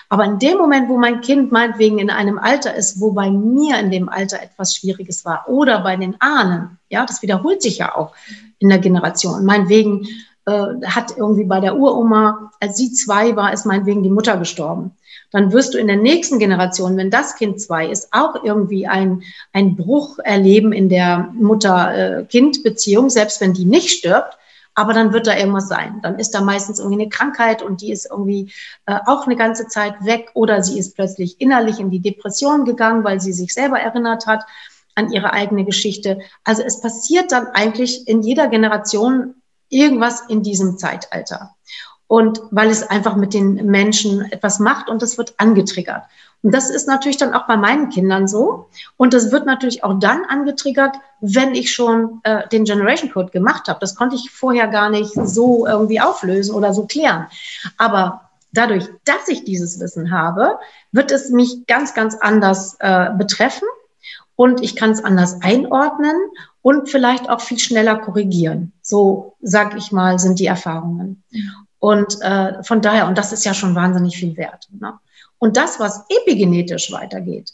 [0.07, 3.79] Aber in dem Moment, wo mein Kind meinetwegen in einem Alter ist, wo bei mir
[3.79, 7.95] in dem Alter etwas Schwieriges war oder bei den Ahnen, ja, das wiederholt sich ja
[7.95, 8.13] auch
[8.59, 9.45] in der Generation.
[9.45, 10.07] Meinetwegen
[10.45, 14.91] äh, hat irgendwie bei der Uroma, als sie zwei war, ist meinetwegen die Mutter gestorben.
[15.31, 19.23] Dann wirst du in der nächsten Generation, wenn das Kind zwei ist, auch irgendwie ein,
[19.53, 24.37] ein Bruch erleben in der Mutter-Kind-Beziehung, selbst wenn die nicht stirbt
[24.73, 25.99] aber dann wird da irgendwas sein.
[26.01, 28.51] Dann ist da meistens irgendwie eine Krankheit und die ist irgendwie
[28.85, 33.03] äh, auch eine ganze Zeit weg oder sie ist plötzlich innerlich in die Depression gegangen,
[33.03, 34.43] weil sie sich selber erinnert hat
[34.95, 36.19] an ihre eigene Geschichte.
[36.43, 39.35] Also es passiert dann eigentlich in jeder Generation
[39.71, 41.55] irgendwas in diesem Zeitalter.
[42.07, 46.03] Und weil es einfach mit den Menschen etwas macht und es wird angetriggert.
[46.43, 48.67] Und das ist natürlich dann auch bei meinen Kindern so.
[48.97, 53.67] Und das wird natürlich auch dann angetriggert, wenn ich schon äh, den Generation Code gemacht
[53.67, 53.79] habe.
[53.79, 57.27] Das konnte ich vorher gar nicht so irgendwie auflösen oder so klären.
[57.77, 60.57] Aber dadurch, dass ich dieses Wissen habe,
[60.91, 63.67] wird es mich ganz, ganz anders äh, betreffen.
[64.41, 66.15] Und ich kann es anders einordnen
[66.63, 68.73] und vielleicht auch viel schneller korrigieren.
[68.81, 71.23] So, sag ich mal, sind die Erfahrungen.
[71.77, 74.67] Und äh, von daher, und das ist ja schon wahnsinnig viel wert.
[74.79, 74.93] Ne?
[75.37, 77.53] Und das, was epigenetisch weitergeht,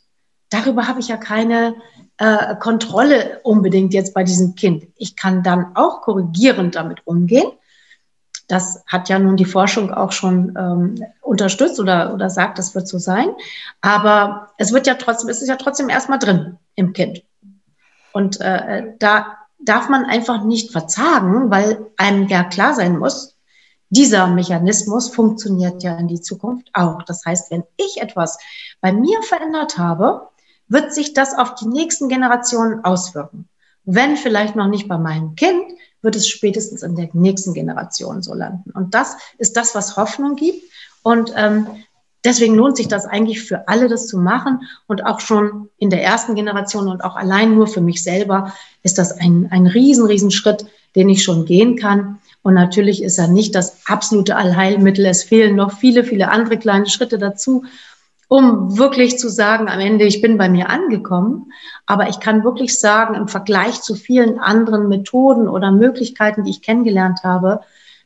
[0.50, 1.76] darüber habe ich ja keine
[2.20, 4.88] äh, Kontrolle unbedingt jetzt bei diesem Kind.
[4.96, 7.52] Ich kann dann auch korrigierend damit umgehen.
[8.48, 12.88] Das hat ja nun die Forschung auch schon ähm, unterstützt oder, oder sagt, das wird
[12.88, 13.28] so sein.
[13.82, 17.24] Aber es wird ja trotzdem, es ist ja trotzdem erstmal drin im Kind.
[18.14, 23.36] Und äh, da darf man einfach nicht verzagen, weil einem ja klar sein muss,
[23.90, 27.04] dieser Mechanismus funktioniert ja in die Zukunft auch.
[27.04, 28.38] Das heißt, wenn ich etwas
[28.82, 30.30] bei mir verändert habe,
[30.68, 33.48] wird sich das auf die nächsten Generationen auswirken.
[33.86, 35.64] Wenn vielleicht noch nicht bei meinem Kind,
[36.02, 38.72] wird es spätestens in der nächsten Generation so landen.
[38.72, 40.62] Und das ist das, was Hoffnung gibt.
[41.04, 41.68] Und ähm,
[42.28, 44.62] deswegen lohnt sich das eigentlich für alle, das zu machen.
[44.86, 48.98] Und auch schon in der ersten Generation und auch allein nur für mich selber ist
[48.98, 52.20] das ein, ein riesen, riesen Schritt, den ich schon gehen kann.
[52.44, 55.06] Und natürlich ist er nicht das absolute Allheilmittel.
[55.06, 57.64] Es fehlen noch viele, viele andere kleine Schritte dazu,
[58.28, 61.54] um wirklich zu sagen, am Ende, ich bin bei mir angekommen.
[61.86, 66.62] Aber ich kann wirklich sagen, im Vergleich zu vielen anderen Methoden oder Möglichkeiten, die ich
[66.62, 67.62] kennengelernt habe,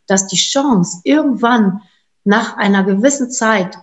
[0.06, 1.82] dass die Chance irgendwann
[2.24, 3.78] nach einer gewissen Zeit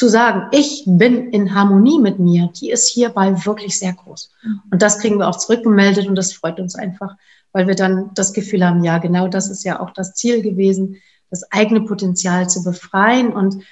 [0.00, 4.32] zu sagen, ich bin in Harmonie mit mir, die ist hierbei wirklich sehr groß.
[4.70, 7.16] Und das kriegen wir auch zurückgemeldet und das freut uns einfach
[7.52, 10.96] weil wir dann das Gefühl haben, ja, genau das ist ja auch das Ziel gewesen,
[11.30, 13.62] das eigene Potenzial zu befreien und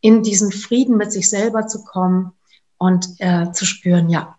[0.00, 2.32] in diesen Frieden mit sich selber zu kommen
[2.78, 4.36] und äh, zu spüren, ja,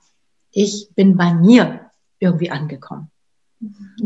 [0.52, 3.10] ich bin bei mir irgendwie angekommen.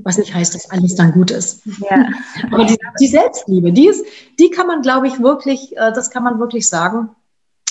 [0.03, 1.65] Was nicht heißt, dass alles dann gut ist.
[1.89, 2.09] Ja.
[2.51, 4.05] Aber die, die, Selbstliebe, die ist,
[4.39, 7.09] die kann man, glaube ich, wirklich, äh, das kann man wirklich sagen,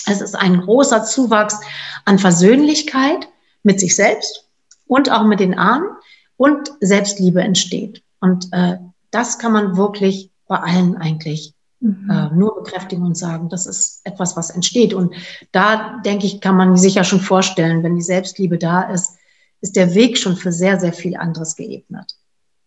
[0.07, 1.59] Es ist ein großer Zuwachs
[2.05, 3.27] an Versöhnlichkeit
[3.63, 4.47] mit sich selbst
[4.87, 5.89] und auch mit den Ahnen
[6.37, 8.03] und Selbstliebe entsteht.
[8.19, 8.77] Und äh,
[9.11, 12.09] das kann man wirklich bei allen eigentlich mhm.
[12.09, 14.93] äh, nur bekräftigen und sagen, das ist etwas, was entsteht.
[14.93, 15.13] Und
[15.51, 19.17] da, denke ich, kann man sich ja schon vorstellen, wenn die Selbstliebe da ist,
[19.61, 22.15] ist der Weg schon für sehr, sehr viel anderes geebnet.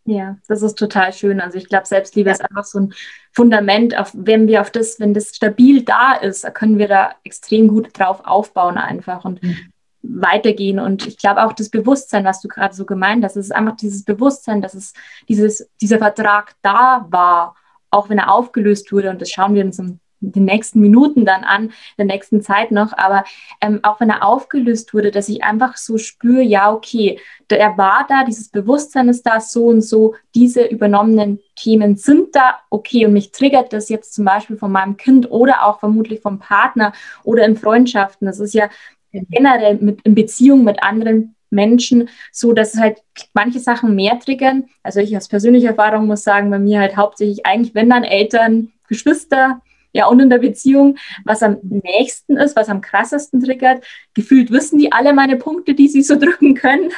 [0.04, 1.40] Ja, das ist total schön.
[1.40, 2.34] Also ich glaube, Selbstliebe ja.
[2.34, 2.94] ist einfach so ein
[3.32, 7.68] Fundament, auf, wenn wir auf das, wenn das stabil da ist, können wir da extrem
[7.68, 9.56] gut drauf aufbauen einfach und mhm.
[10.02, 10.78] weitergehen.
[10.78, 14.04] Und ich glaube auch das Bewusstsein, was du gerade so gemeint hast, ist einfach dieses
[14.04, 14.94] Bewusstsein, dass es
[15.28, 17.54] dieses, dieser Vertrag da war,
[17.90, 19.10] auch wenn er aufgelöst wurde.
[19.10, 22.92] Und das schauen wir uns im den nächsten Minuten dann an, der nächsten Zeit noch,
[22.96, 23.24] aber
[23.60, 28.06] ähm, auch wenn er aufgelöst wurde, dass ich einfach so spüre, ja, okay, er war
[28.08, 33.12] da, dieses Bewusstsein ist da, so und so, diese übernommenen Themen sind da, okay, und
[33.12, 36.92] mich triggert das jetzt zum Beispiel von meinem Kind oder auch vermutlich vom Partner
[37.24, 38.26] oder in Freundschaften.
[38.26, 38.70] Das ist ja
[39.12, 43.02] generell mit, in Beziehung mit anderen Menschen so, dass es halt
[43.34, 44.66] manche Sachen mehr triggern.
[44.82, 48.72] Also ich aus persönlicher Erfahrung muss sagen, bei mir halt hauptsächlich eigentlich, wenn dann Eltern,
[48.88, 49.60] Geschwister,
[49.92, 53.84] ja, und in der Beziehung, was am nächsten ist, was am krassesten triggert.
[54.14, 56.90] Gefühlt wissen die alle meine Punkte, die sie so drücken können.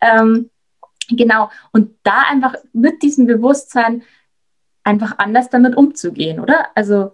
[0.00, 0.50] ähm,
[1.10, 1.50] genau.
[1.72, 4.02] Und da einfach mit diesem Bewusstsein
[4.82, 6.68] einfach anders damit umzugehen, oder?
[6.74, 7.12] Also.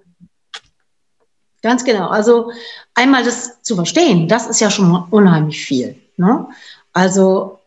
[1.62, 2.08] Ganz genau.
[2.08, 2.52] Also
[2.94, 5.96] einmal das zu verstehen, das ist ja schon unheimlich viel.
[6.16, 6.48] Ne?
[6.92, 7.58] Also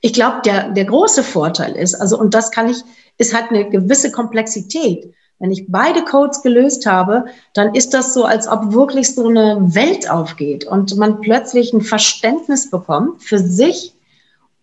[0.00, 2.78] ich glaube, der, der große Vorteil ist, also und das kann ich,
[3.18, 5.12] ist halt eine gewisse Komplexität.
[5.38, 9.74] Wenn ich beide Codes gelöst habe, dann ist das so, als ob wirklich so eine
[9.74, 13.92] Welt aufgeht und man plötzlich ein Verständnis bekommt für sich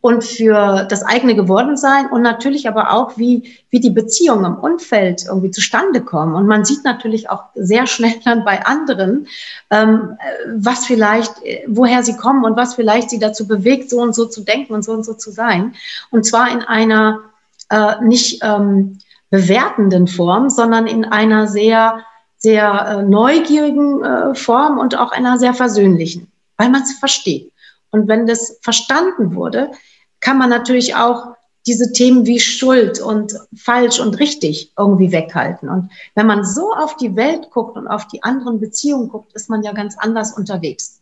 [0.04, 5.26] und für das eigene Gewordensein und natürlich aber auch, wie, wie die Beziehungen im Umfeld
[5.26, 6.36] irgendwie zustande kommen.
[6.36, 9.28] Und man sieht natürlich auch sehr schnell dann bei anderen,
[9.70, 10.18] ähm,
[10.58, 11.32] was vielleicht,
[11.68, 14.84] woher sie kommen und was vielleicht sie dazu bewegt, so und so zu denken und
[14.84, 15.74] so und so zu sein.
[16.12, 17.22] Und zwar in einer
[17.70, 19.00] äh, nicht ähm,
[19.34, 22.06] bewertenden Form, sondern in einer sehr,
[22.38, 27.52] sehr äh, neugierigen äh, Form und auch einer sehr versöhnlichen, weil man es versteht.
[27.90, 29.72] Und wenn das verstanden wurde,
[30.20, 31.34] kann man natürlich auch
[31.66, 35.68] diese Themen wie Schuld und falsch und richtig irgendwie weghalten.
[35.68, 39.50] Und wenn man so auf die Welt guckt und auf die anderen Beziehungen guckt, ist
[39.50, 41.02] man ja ganz anders unterwegs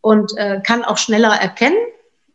[0.00, 1.78] und äh, kann auch schneller erkennen,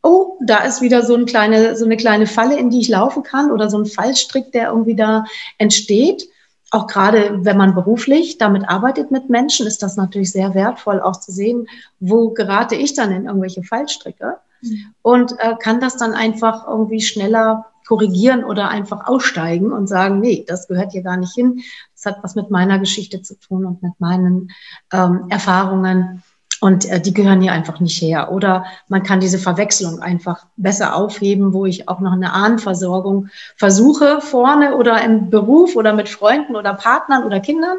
[0.02, 3.24] oh, da ist wieder so, ein kleine, so eine kleine Falle, in die ich laufen
[3.24, 5.26] kann oder so ein Fallstrick, der irgendwie da
[5.58, 6.30] entsteht.
[6.72, 11.20] Auch gerade wenn man beruflich damit arbeitet mit Menschen, ist das natürlich sehr wertvoll, auch
[11.20, 11.68] zu sehen,
[12.00, 14.94] wo gerate ich dann in irgendwelche Fallstricke mhm.
[15.02, 20.46] und äh, kann das dann einfach irgendwie schneller korrigieren oder einfach aussteigen und sagen, nee,
[20.48, 21.62] das gehört hier gar nicht hin.
[21.96, 24.52] Das hat was mit meiner Geschichte zu tun und mit meinen
[24.94, 26.22] ähm, Erfahrungen.
[26.62, 28.32] Und äh, die gehören hier einfach nicht her.
[28.32, 34.20] Oder man kann diese Verwechslung einfach besser aufheben, wo ich auch noch eine Ahnenversorgung versuche,
[34.22, 37.78] vorne oder im Beruf oder mit Freunden oder Partnern oder Kindern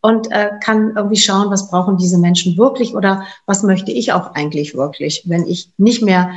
[0.00, 4.34] und äh, kann irgendwie schauen, was brauchen diese Menschen wirklich oder was möchte ich auch
[4.34, 6.30] eigentlich wirklich, wenn ich nicht mehr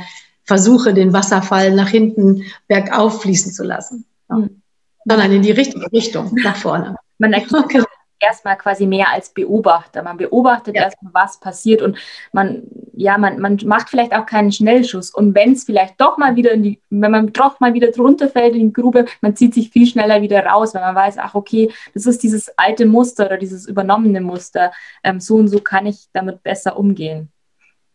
[0.44, 4.36] versuche, den Wasserfall nach hinten bergauf fließen zu lassen, ja.
[4.36, 4.62] Hm.
[5.04, 6.96] sondern in die richtige Richtung, nach vorne.
[7.18, 7.66] Man erkennt,
[8.20, 10.02] erstmal quasi mehr als Beobachter.
[10.02, 10.82] Man beobachtet ja.
[10.82, 11.98] erstmal, was passiert und
[12.32, 12.62] man,
[12.94, 15.10] ja, man, man macht vielleicht auch keinen Schnellschuss.
[15.10, 18.28] Und wenn es vielleicht doch mal wieder in die, wenn man doch mal wieder drunter
[18.28, 21.34] fällt in die Grube, man zieht sich viel schneller wieder raus, weil man weiß, ach
[21.34, 24.72] okay, das ist dieses alte Muster oder dieses übernommene Muster.
[25.04, 27.30] Ähm, so und so kann ich damit besser umgehen.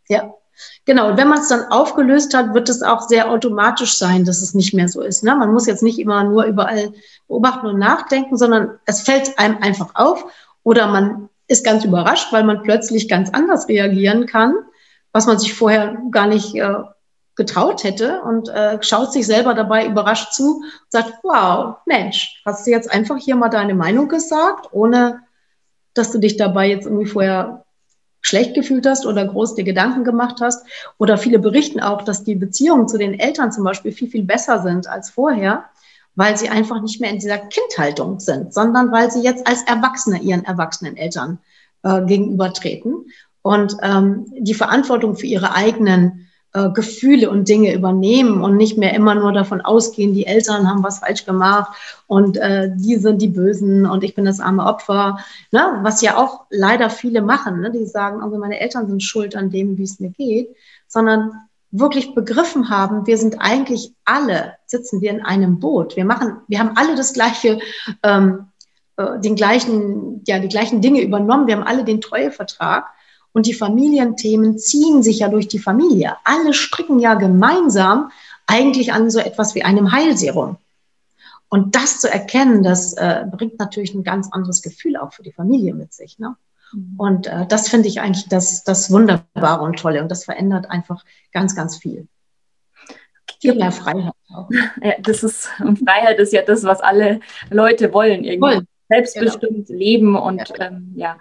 [0.08, 0.34] Ja,
[0.86, 4.42] Genau, und wenn man es dann aufgelöst hat, wird es auch sehr automatisch sein, dass
[4.42, 5.24] es nicht mehr so ist.
[5.24, 5.36] Ne?
[5.36, 6.94] Man muss jetzt nicht immer nur überall
[7.28, 10.26] beobachten und nachdenken, sondern es fällt einem einfach auf
[10.64, 14.56] oder man ist ganz überrascht, weil man plötzlich ganz anders reagieren kann,
[15.12, 16.76] was man sich vorher gar nicht äh,
[17.36, 22.68] getraut hätte und äh, schaut sich selber dabei überrascht zu und sagt, wow, Mensch, hast
[22.68, 25.22] du jetzt einfach hier mal deine Meinung gesagt, ohne
[25.94, 27.63] dass du dich dabei jetzt irgendwie vorher
[28.24, 30.66] schlecht gefühlt hast oder groß dir Gedanken gemacht hast.
[30.98, 34.64] Oder viele berichten auch, dass die Beziehungen zu den Eltern zum Beispiel viel, viel besser
[34.64, 35.66] sind als vorher,
[36.16, 40.20] weil sie einfach nicht mehr in dieser Kindhaltung sind, sondern weil sie jetzt als Erwachsene
[40.20, 41.40] ihren erwachsenen Eltern
[41.84, 43.06] äh, gegenübertreten
[43.42, 46.23] und ähm, die Verantwortung für ihre eigenen
[46.54, 50.84] äh, Gefühle und Dinge übernehmen und nicht mehr immer nur davon ausgehen, die Eltern haben
[50.84, 51.74] was falsch gemacht
[52.08, 55.20] und äh, die sind die Bösen und ich bin das arme Opfer,
[55.52, 55.80] ne?
[55.82, 57.72] was ja auch leider viele machen, ne?
[57.72, 60.56] die sagen, also meine Eltern sind schuld an dem, wie es mir geht,
[60.88, 61.32] sondern
[61.72, 65.96] wirklich begriffen haben, wir sind eigentlich alle, sitzen wir in einem Boot.
[65.96, 67.60] Wir machen, wir haben alle das gleiche
[68.04, 68.46] ähm,
[68.98, 71.48] äh, den gleichen, ja, die gleichen Dinge übernommen.
[71.48, 72.86] Wir haben alle den Treuevertrag.
[73.34, 76.18] Und die Familienthemen ziehen sich ja durch die Familie.
[76.24, 78.12] Alle stricken ja gemeinsam
[78.46, 80.58] eigentlich an so etwas wie einem Heilserum.
[81.50, 85.32] Und das zu erkennen, das äh, bringt natürlich ein ganz anderes Gefühl auch für die
[85.32, 86.18] Familie mit sich.
[86.18, 86.36] Ne?
[86.74, 86.96] Mhm.
[86.98, 90.02] Und äh, das finde ich eigentlich das, das Wunderbare und Tolle.
[90.02, 92.08] Und das verändert einfach ganz, ganz viel.
[93.40, 94.50] Viel mehr Freiheit auch.
[94.82, 97.20] Ja, das ist, und Freiheit ist ja das, was alle
[97.50, 98.42] Leute wollen, irgendwie.
[98.42, 98.68] Wollen.
[98.90, 99.80] Selbstbestimmt genau.
[99.80, 100.66] leben und ja.
[100.66, 101.18] Ähm, ja.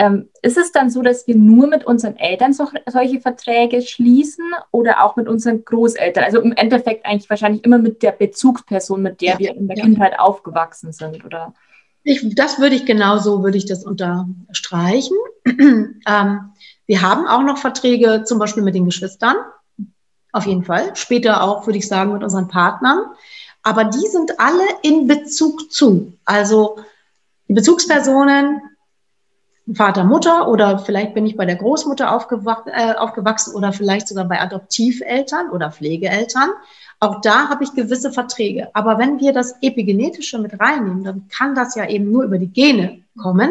[0.00, 4.46] Ähm, ist es dann so, dass wir nur mit unseren Eltern so, solche Verträge schließen
[4.70, 6.24] oder auch mit unseren Großeltern?
[6.24, 9.76] Also im Endeffekt eigentlich wahrscheinlich immer mit der Bezugsperson, mit der ja, wir in der
[9.76, 9.84] ja.
[9.84, 11.52] Kindheit aufgewachsen sind, oder?
[12.02, 15.18] Ich, das würde ich genauso, würde ich das unterstreichen.
[15.44, 16.52] ähm,
[16.86, 19.36] wir haben auch noch Verträge zum Beispiel mit den Geschwistern.
[20.32, 20.96] Auf jeden Fall.
[20.96, 23.04] Später auch, würde ich sagen, mit unseren Partnern.
[23.62, 26.14] Aber die sind alle in Bezug zu.
[26.24, 26.78] Also
[27.48, 28.62] die Bezugspersonen
[29.74, 34.40] Vater, Mutter oder vielleicht bin ich bei der Großmutter äh, aufgewachsen oder vielleicht sogar bei
[34.40, 36.50] Adoptiveltern oder Pflegeeltern.
[36.98, 38.68] Auch da habe ich gewisse Verträge.
[38.74, 42.52] Aber wenn wir das Epigenetische mit reinnehmen, dann kann das ja eben nur über die
[42.52, 43.50] Gene kommen.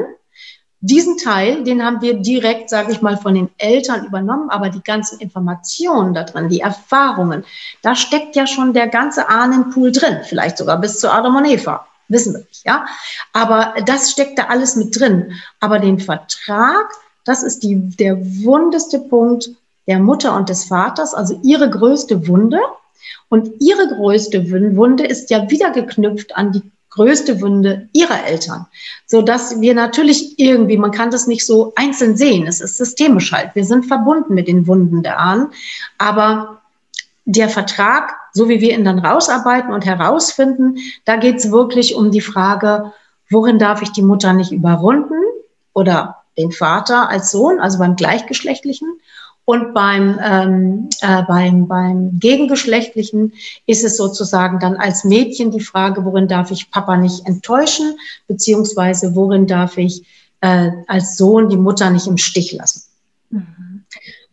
[0.81, 4.81] Diesen Teil, den haben wir direkt, sage ich mal, von den Eltern übernommen, aber die
[4.81, 7.43] ganzen Informationen da drin, die Erfahrungen,
[7.81, 11.85] da steckt ja schon der ganze Ahnenpool drin, vielleicht sogar bis zu Adam und Eva
[12.09, 12.85] wissen wir nicht, ja.
[13.33, 15.33] Aber das steckt da alles mit drin.
[15.59, 16.89] Aber den Vertrag,
[17.23, 19.49] das ist die, der wundeste Punkt
[19.87, 22.59] der Mutter und des Vaters, also ihre größte Wunde.
[23.29, 28.65] Und ihre größte Wunde ist ja wieder geknüpft an die größte Wunde ihrer Eltern,
[29.05, 33.31] so dass wir natürlich irgendwie, man kann das nicht so einzeln sehen, es ist systemisch
[33.31, 33.53] halt.
[33.53, 35.49] Wir sind verbunden mit den Wunden der Ahnen,
[35.97, 36.61] aber
[37.25, 42.09] der Vertrag, so wie wir ihn dann rausarbeiten und herausfinden, da geht es wirklich um
[42.09, 42.93] die Frage,
[43.29, 45.21] worin darf ich die Mutter nicht überrunden
[45.73, 48.87] oder den Vater als Sohn, also beim gleichgeschlechtlichen.
[49.43, 53.33] Und beim, ähm, äh, beim, beim Gegengeschlechtlichen
[53.65, 57.97] ist es sozusagen dann als Mädchen die Frage, worin darf ich Papa nicht enttäuschen,
[58.27, 60.05] beziehungsweise worin darf ich
[60.39, 62.83] äh, als Sohn die Mutter nicht im Stich lassen.
[63.31, 63.83] Mhm.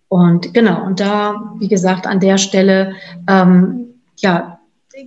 [0.08, 2.94] Und genau, und da, wie gesagt, an der Stelle,
[3.26, 3.85] ähm,
[4.16, 4.60] ja,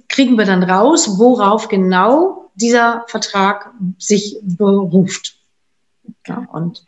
[0.08, 5.38] kriegen wir dann raus, worauf genau dieser Vertrag sich beruft.
[6.28, 6.84] Ja, und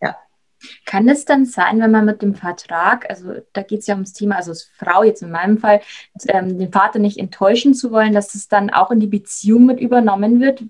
[0.00, 0.16] ja.
[0.84, 4.12] Kann es dann sein, wenn man mit dem Vertrag, also da geht es ja ums
[4.12, 5.80] Thema, also als Frau jetzt in meinem Fall,
[6.28, 9.80] ähm, den Vater nicht enttäuschen zu wollen, dass es dann auch in die Beziehung mit
[9.80, 10.62] übernommen wird,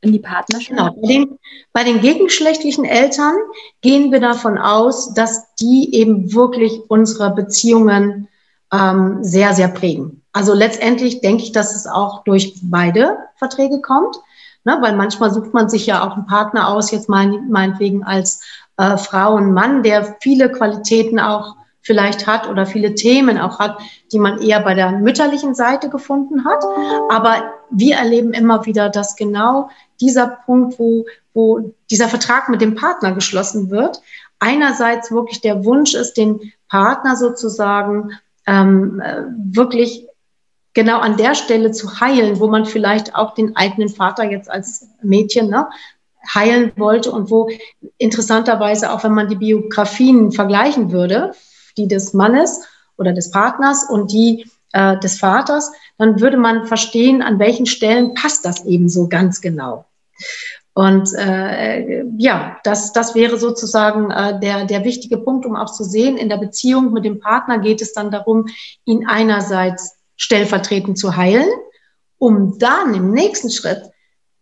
[0.00, 0.70] in die Partnerschaft?
[0.70, 0.94] Genau.
[1.00, 1.38] Bei den,
[1.72, 3.34] bei den gegengeschlechtlichen Eltern
[3.80, 8.28] gehen wir davon aus, dass die eben wirklich unsere Beziehungen
[8.72, 10.19] ähm, sehr, sehr prägen.
[10.32, 14.16] Also letztendlich denke ich, dass es auch durch beide Verträge kommt,
[14.64, 14.78] ne?
[14.80, 18.42] weil manchmal sucht man sich ja auch einen Partner aus, jetzt mein, meinetwegen als
[18.76, 23.78] äh, Frau und Mann, der viele Qualitäten auch vielleicht hat oder viele Themen auch hat,
[24.12, 26.62] die man eher bei der mütterlichen Seite gefunden hat.
[27.08, 32.74] Aber wir erleben immer wieder, dass genau dieser Punkt, wo, wo dieser Vertrag mit dem
[32.74, 34.00] Partner geschlossen wird,
[34.38, 38.12] einerseits wirklich der Wunsch ist, den Partner sozusagen
[38.46, 40.06] ähm, äh, wirklich
[40.74, 44.88] genau an der Stelle zu heilen, wo man vielleicht auch den eigenen Vater jetzt als
[45.02, 45.68] Mädchen ne,
[46.34, 47.48] heilen wollte und wo
[47.98, 51.32] interessanterweise auch, wenn man die Biografien vergleichen würde,
[51.76, 52.62] die des Mannes
[52.96, 58.14] oder des Partners und die äh, des Vaters, dann würde man verstehen, an welchen Stellen
[58.14, 59.86] passt das eben so ganz genau.
[60.72, 65.82] Und äh, ja, das, das wäre sozusagen äh, der, der wichtige Punkt, um auch zu
[65.82, 68.46] sehen, in der Beziehung mit dem Partner geht es dann darum,
[68.84, 71.48] ihn einerseits stellvertretend zu heilen,
[72.18, 73.90] um dann im nächsten Schritt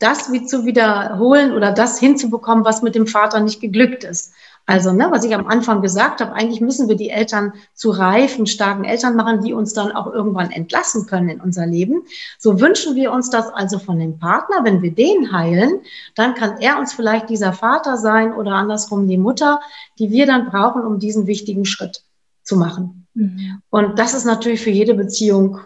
[0.01, 4.33] das wie zu wiederholen oder das hinzubekommen, was mit dem Vater nicht geglückt ist.
[4.67, 8.47] Also, ne, was ich am Anfang gesagt habe, eigentlich müssen wir die Eltern zu reifen,
[8.47, 12.03] starken Eltern machen, die uns dann auch irgendwann entlassen können in unser Leben.
[12.39, 14.65] So wünschen wir uns das also von dem Partner.
[14.65, 15.81] Wenn wir den heilen,
[16.17, 19.61] dann kann er uns vielleicht dieser Vater sein oder andersrum die Mutter,
[19.99, 22.03] die wir dann brauchen, um diesen wichtigen Schritt
[22.43, 22.98] zu machen.
[23.19, 23.61] Mhm.
[23.71, 25.59] Und das ist natürlich für jede Beziehung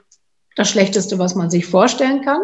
[0.57, 2.41] das Schlechteste, was man sich vorstellen kann,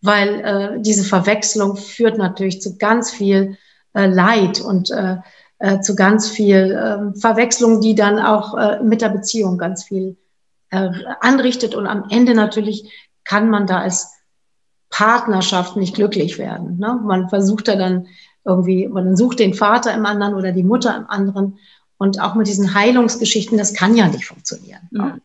[0.00, 3.56] weil äh, diese Verwechslung führt natürlich zu ganz viel
[3.94, 5.16] äh, Leid und äh,
[5.58, 10.16] äh, zu ganz viel äh, Verwechslung, die dann auch äh, mit der Beziehung ganz viel
[10.70, 10.90] äh,
[11.20, 11.74] anrichtet.
[11.74, 12.90] Und am Ende natürlich
[13.24, 14.12] kann man da als
[14.90, 16.78] Partnerschaft nicht glücklich werden.
[16.78, 17.00] Ne?
[17.04, 18.06] Man versucht da dann
[18.44, 21.58] irgendwie, man sucht den Vater im anderen oder die Mutter im anderen.
[22.02, 24.88] Und auch mit diesen Heilungsgeschichten, das kann ja nicht funktionieren.
[24.90, 25.20] Ne?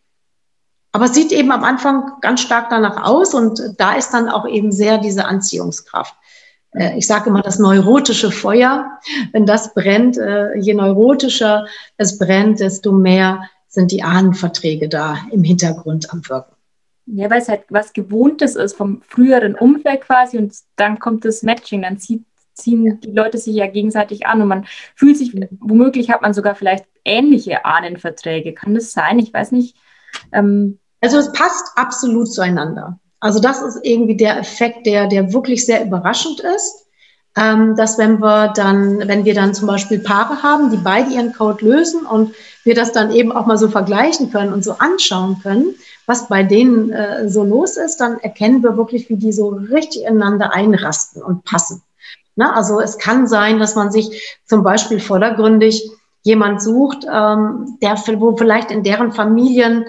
[0.92, 4.48] Aber es sieht eben am Anfang ganz stark danach aus und da ist dann auch
[4.48, 6.16] eben sehr diese Anziehungskraft
[6.74, 9.00] äh, ich sage immer das neurotische Feuer.
[9.32, 11.66] Wenn das brennt, äh, je neurotischer
[11.98, 16.56] es brennt, desto mehr sind die Ahnenverträge da im Hintergrund am Wirken.
[17.06, 21.42] Ja, weil es halt was Gewohntes ist vom früheren Umfeld quasi und dann kommt das
[21.42, 22.26] Matching, dann zieht,
[22.58, 26.56] ziehen die Leute sich ja gegenseitig an und man fühlt sich, womöglich hat man sogar
[26.56, 28.54] vielleicht ähnliche Ahnenverträge.
[28.54, 29.20] Kann das sein?
[29.20, 29.76] Ich weiß nicht.
[30.32, 33.00] Ähm also es passt absolut zueinander.
[33.20, 36.88] Also das ist irgendwie der Effekt, der, der wirklich sehr überraschend ist.
[37.36, 41.34] Ähm, dass wenn wir dann, wenn wir dann zum Beispiel Paare haben, die beide ihren
[41.34, 42.34] Code lösen und
[42.64, 45.76] wir das dann eben auch mal so vergleichen können und so anschauen können,
[46.08, 50.04] was bei denen äh, so los ist, dann erkennen wir wirklich, wie die so richtig
[50.04, 51.84] ineinander einrasten und passen.
[52.38, 57.98] Na, also es kann sein, dass man sich zum Beispiel vordergründig jemand sucht, ähm, der
[58.20, 59.86] wo vielleicht in deren Familien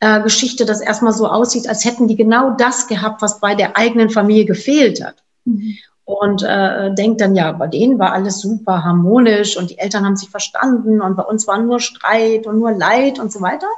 [0.00, 0.20] äh,
[0.66, 4.44] das erstmal so aussieht, als hätten die genau das gehabt, was bei der eigenen Familie
[4.44, 5.22] gefehlt hat.
[5.44, 5.78] Mhm.
[6.04, 10.16] Und äh, denkt dann, ja, bei denen war alles super harmonisch und die Eltern haben
[10.16, 13.68] sich verstanden und bei uns war nur Streit und nur Leid und so weiter.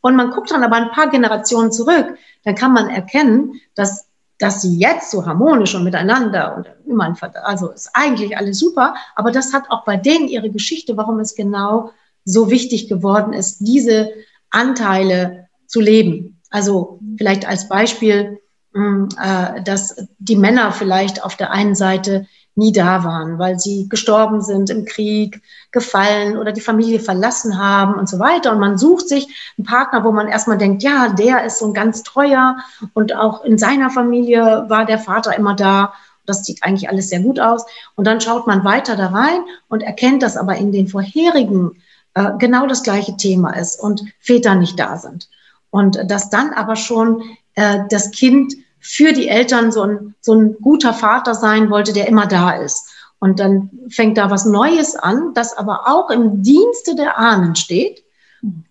[0.00, 4.06] Und man guckt dann aber ein paar Generationen zurück, dann kann man erkennen, dass,
[4.40, 7.14] dass sie jetzt so harmonisch und miteinander und immer,
[7.44, 11.34] also ist eigentlich alles super, aber das hat auch bei denen ihre Geschichte, warum es
[11.34, 11.90] genau
[12.24, 14.10] so wichtig geworden ist, diese
[14.48, 16.40] Anteile zu leben.
[16.48, 18.40] Also vielleicht als Beispiel,
[18.72, 23.88] hm, äh, dass die Männer vielleicht auf der einen Seite nie da waren, weil sie
[23.88, 28.52] gestorben sind im Krieg, gefallen oder die Familie verlassen haben und so weiter.
[28.52, 31.74] Und man sucht sich einen Partner, wo man erstmal denkt, ja, der ist so ein
[31.74, 32.56] ganz treuer
[32.92, 35.94] und auch in seiner Familie war der Vater immer da.
[36.26, 37.64] Das sieht eigentlich alles sehr gut aus.
[37.96, 41.80] Und dann schaut man weiter da rein und erkennt, dass aber in den vorherigen
[42.14, 45.28] äh, genau das gleiche Thema ist und Väter nicht da sind.
[45.70, 47.22] Und dass dann aber schon
[47.54, 52.08] äh, das Kind für die Eltern so ein, so ein guter Vater sein wollte, der
[52.08, 52.90] immer da ist.
[53.18, 58.02] Und dann fängt da was Neues an, das aber auch im Dienste der Ahnen steht.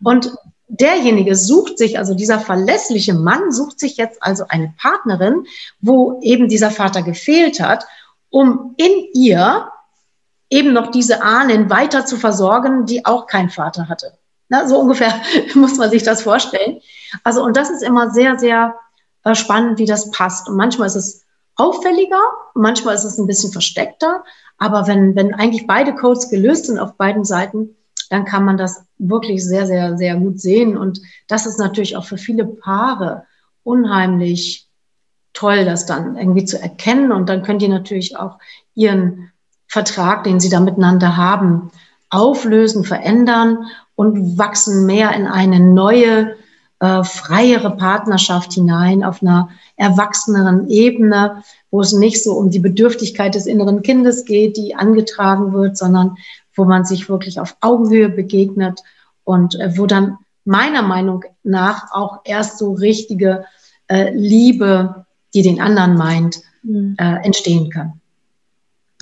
[0.03, 0.31] Und
[0.67, 5.45] derjenige sucht sich, also dieser verlässliche Mann sucht sich jetzt also eine Partnerin,
[5.81, 7.85] wo eben dieser Vater gefehlt hat,
[8.31, 9.69] um in ihr
[10.49, 14.13] eben noch diese Ahnen weiter zu versorgen, die auch keinen Vater hatte.
[14.47, 15.13] Na, so ungefähr
[15.53, 16.81] muss man sich das vorstellen.
[17.23, 18.75] Also, und das ist immer sehr, sehr
[19.23, 20.49] äh, spannend, wie das passt.
[20.49, 22.21] Und manchmal ist es auffälliger,
[22.53, 24.23] manchmal ist es ein bisschen versteckter.
[24.57, 27.75] Aber wenn, wenn eigentlich beide Codes gelöst sind auf beiden Seiten,
[28.09, 30.77] dann kann man das wirklich sehr, sehr, sehr gut sehen.
[30.77, 33.25] Und das ist natürlich auch für viele Paare
[33.63, 34.67] unheimlich
[35.33, 37.11] toll, das dann irgendwie zu erkennen.
[37.11, 38.39] Und dann können die natürlich auch
[38.73, 39.31] ihren
[39.67, 41.71] Vertrag, den sie da miteinander haben,
[42.09, 46.35] auflösen, verändern und wachsen mehr in eine neue,
[46.79, 53.35] äh, freiere Partnerschaft hinein, auf einer erwachseneren Ebene, wo es nicht so um die Bedürftigkeit
[53.35, 56.17] des inneren Kindes geht, die angetragen wird, sondern
[56.55, 58.81] wo man sich wirklich auf Augenhöhe begegnet
[59.23, 63.45] und äh, wo dann meiner Meinung nach auch erst so richtige
[63.87, 66.95] äh, Liebe, die den anderen meint, mhm.
[66.97, 67.99] äh, entstehen kann.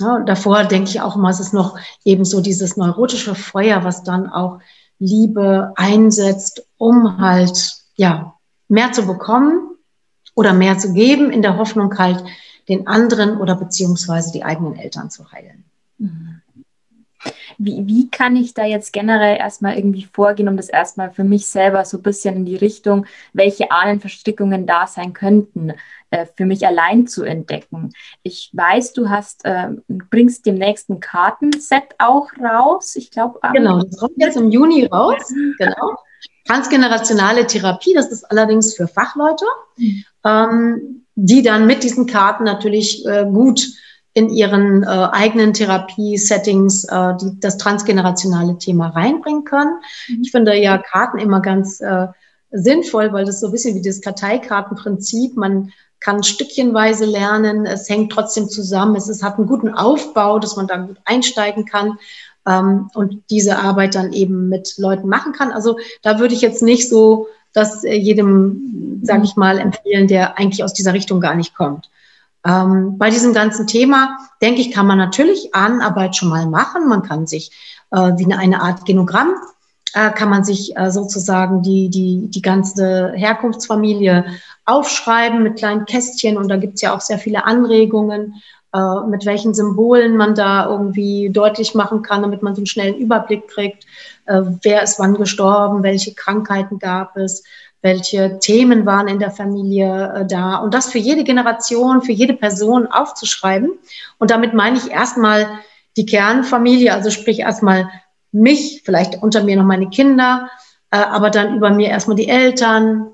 [0.00, 4.04] Ja, davor denke ich auch immer, es ist noch eben so dieses neurotische Feuer, was
[4.04, 4.60] dann auch
[4.98, 8.34] Liebe einsetzt, um halt, ja,
[8.68, 9.76] mehr zu bekommen
[10.34, 12.24] oder mehr zu geben, in der Hoffnung halt,
[12.68, 15.64] den anderen oder beziehungsweise die eigenen Eltern zu heilen.
[15.98, 16.42] Mhm.
[17.58, 21.46] Wie, wie kann ich da jetzt generell erstmal irgendwie vorgehen, um das erstmal für mich
[21.46, 25.72] selber so ein bisschen in die Richtung, welche Ahnenverstrickungen da sein könnten,
[26.10, 27.92] äh, für mich allein zu entdecken?
[28.22, 32.94] Ich weiß, du hast, äh, bringst demnächst ein Kartenset auch raus.
[32.96, 35.32] Ich glaube, genau, das kommt jetzt im Juni raus.
[35.58, 35.96] Genau.
[36.46, 39.44] Transgenerationale Therapie, das ist allerdings für Fachleute,
[39.76, 40.04] mhm.
[40.24, 43.68] ähm, die dann mit diesen Karten natürlich äh, gut
[44.18, 49.78] in ihren äh, eigenen Therapie-Settings äh, die, das transgenerationale Thema reinbringen können.
[50.08, 50.22] Mhm.
[50.22, 52.08] Ich finde ja Karten immer ganz äh,
[52.50, 58.12] sinnvoll, weil das so ein bisschen wie das Karteikartenprinzip, man kann stückchenweise lernen, es hängt
[58.12, 61.98] trotzdem zusammen, es ist, hat einen guten Aufbau, dass man da gut einsteigen kann
[62.46, 65.52] ähm, und diese Arbeit dann eben mit Leuten machen kann.
[65.52, 70.38] Also da würde ich jetzt nicht so das äh, jedem, sage ich mal, empfehlen, der
[70.38, 71.88] eigentlich aus dieser Richtung gar nicht kommt.
[72.46, 76.88] Ähm, bei diesem ganzen Thema, denke ich, kann man natürlich Ahnenarbeit schon mal machen.
[76.88, 77.50] Man kann sich
[77.90, 79.34] äh, wie eine, Art Genogramm,
[79.94, 84.24] äh, kann man sich äh, sozusagen die, die, die ganze Herkunftsfamilie
[84.64, 86.36] aufschreiben mit kleinen Kästchen.
[86.36, 88.34] Und da gibt es ja auch sehr viele Anregungen,
[88.74, 92.96] äh, mit welchen Symbolen man da irgendwie deutlich machen kann, damit man so einen schnellen
[92.96, 93.84] Überblick kriegt.
[94.26, 95.82] Äh, wer ist wann gestorben?
[95.82, 97.44] Welche Krankheiten gab es?
[97.80, 102.34] Welche Themen waren in der Familie äh, da und das für jede Generation, für jede
[102.34, 103.70] Person aufzuschreiben.
[104.18, 105.46] Und damit meine ich erstmal
[105.96, 107.88] die Kernfamilie, also sprich erstmal
[108.32, 110.50] mich, vielleicht unter mir noch meine Kinder,
[110.90, 113.10] äh, aber dann über mir erstmal die Eltern,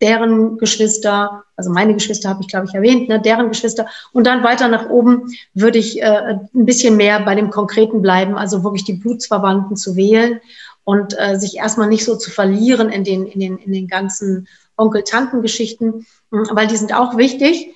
[0.00, 3.86] deren Geschwister, also meine Geschwister habe ich, glaube ich, erwähnt, ne, deren Geschwister.
[4.12, 8.36] Und dann weiter nach oben würde ich äh, ein bisschen mehr bei dem Konkreten bleiben,
[8.36, 10.40] also wirklich die Blutsverwandten zu wählen
[10.88, 14.48] und äh, sich erstmal nicht so zu verlieren in den, in den, in den ganzen
[14.78, 17.74] Onkel-Tanten-Geschichten, hm, weil die sind auch wichtig.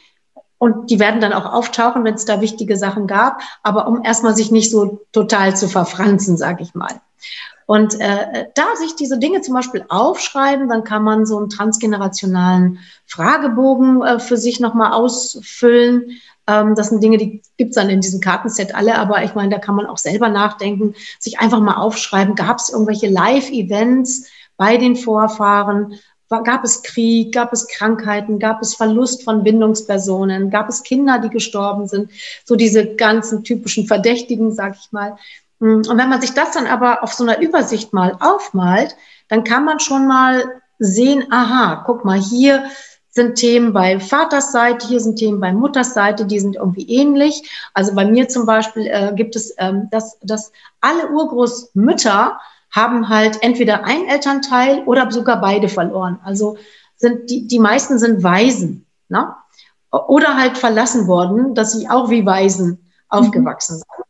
[0.56, 4.34] Und die werden dann auch auftauchen, wenn es da wichtige Sachen gab, aber um erstmal
[4.34, 7.02] sich nicht so total zu verfranzen, sage ich mal.
[7.66, 12.78] Und äh, da sich diese Dinge zum Beispiel aufschreiben, dann kann man so einen transgenerationalen
[13.04, 16.18] Fragebogen äh, für sich nochmal ausfüllen.
[16.46, 19.58] Ähm, das sind Dinge, die gibt's dann in diesem Kartenset alle, aber ich meine, da
[19.58, 24.96] kann man auch selber nachdenken, sich einfach mal aufschreiben, gab es irgendwelche Live-Events bei den
[24.96, 25.98] Vorfahren?
[26.28, 31.28] Gab es Krieg, gab es Krankheiten, gab es Verlust von Bindungspersonen, gab es Kinder, die
[31.28, 32.10] gestorben sind,
[32.46, 35.18] so diese ganzen typischen Verdächtigen, sag ich mal.
[35.58, 38.96] Mm, und wenn man sich das dann aber auf so einer Übersicht mal aufmalt,
[39.28, 42.64] dann kann man schon mal sehen, aha, guck mal, hier
[43.12, 47.48] sind Themen bei Vaters Seite, hier sind Themen bei Mutters Seite, die sind irgendwie ähnlich.
[47.74, 50.50] Also bei mir zum Beispiel äh, gibt es, ähm, dass, dass
[50.80, 52.40] alle Urgroßmütter
[52.70, 56.18] haben halt entweder ein Elternteil oder sogar beide verloren.
[56.24, 56.56] Also
[56.96, 59.34] sind die, die meisten sind Waisen, ne?
[59.90, 62.78] Oder halt verlassen worden, dass sie auch wie Waisen mhm.
[63.10, 64.02] aufgewachsen sind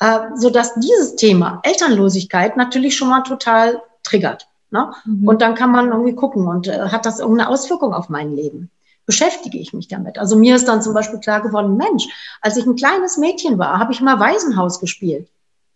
[0.00, 4.46] äh, sodass dieses Thema Elternlosigkeit natürlich schon mal total triggert.
[4.74, 4.92] Ne?
[5.04, 5.28] Mhm.
[5.28, 8.70] Und dann kann man irgendwie gucken und äh, hat das irgendeine Auswirkung auf mein Leben?
[9.06, 10.18] Beschäftige ich mich damit?
[10.18, 12.08] Also mir ist dann zum Beispiel klar geworden, Mensch,
[12.40, 15.28] als ich ein kleines Mädchen war, habe ich mal Waisenhaus gespielt.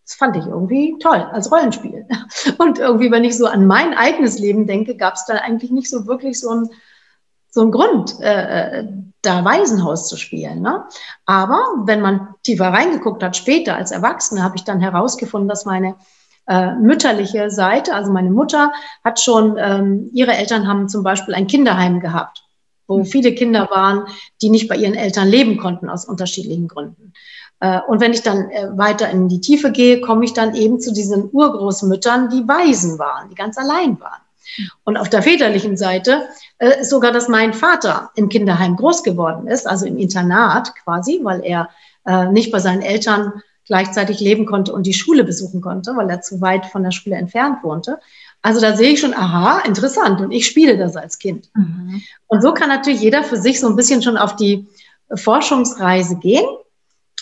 [0.04, 2.06] Das fand ich irgendwie toll als Rollenspiel.
[2.58, 5.88] Und irgendwie, wenn ich so an mein eigenes Leben denke, gab es da eigentlich nicht
[5.88, 6.70] so wirklich so ein
[7.50, 8.88] so ein Grund, äh, äh,
[9.22, 10.60] da Waisenhaus zu spielen.
[10.60, 10.84] Ne?
[11.24, 15.96] Aber wenn man tiefer reingeguckt hat, später als Erwachsene, habe ich dann herausgefunden, dass meine
[16.48, 18.72] äh, mütterliche Seite, also meine Mutter,
[19.04, 22.42] hat schon, ähm, ihre Eltern haben zum Beispiel ein Kinderheim gehabt,
[22.86, 23.04] wo mhm.
[23.04, 24.06] viele Kinder waren,
[24.40, 27.12] die nicht bei ihren Eltern leben konnten aus unterschiedlichen Gründen.
[27.60, 30.80] Äh, und wenn ich dann äh, weiter in die Tiefe gehe, komme ich dann eben
[30.80, 34.22] zu diesen Urgroßmüttern, die Waisen waren, die ganz allein waren.
[34.84, 36.28] Und auf der väterlichen Seite
[36.58, 41.20] äh, ist sogar, dass mein Vater im Kinderheim groß geworden ist, also im Internat quasi,
[41.22, 41.68] weil er
[42.06, 46.20] äh, nicht bei seinen Eltern gleichzeitig leben konnte und die Schule besuchen konnte, weil er
[46.20, 48.00] zu weit von der Schule entfernt wohnte.
[48.42, 50.20] Also da sehe ich schon, aha, interessant.
[50.20, 51.50] Und ich spiele das als Kind.
[51.54, 52.02] Mhm.
[52.26, 54.66] Und so kann natürlich jeder für sich so ein bisschen schon auf die
[55.14, 56.44] Forschungsreise gehen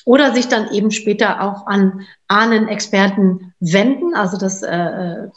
[0.05, 4.15] oder sich dann eben später auch an Ahnenexperten wenden.
[4.15, 5.29] Also das äh,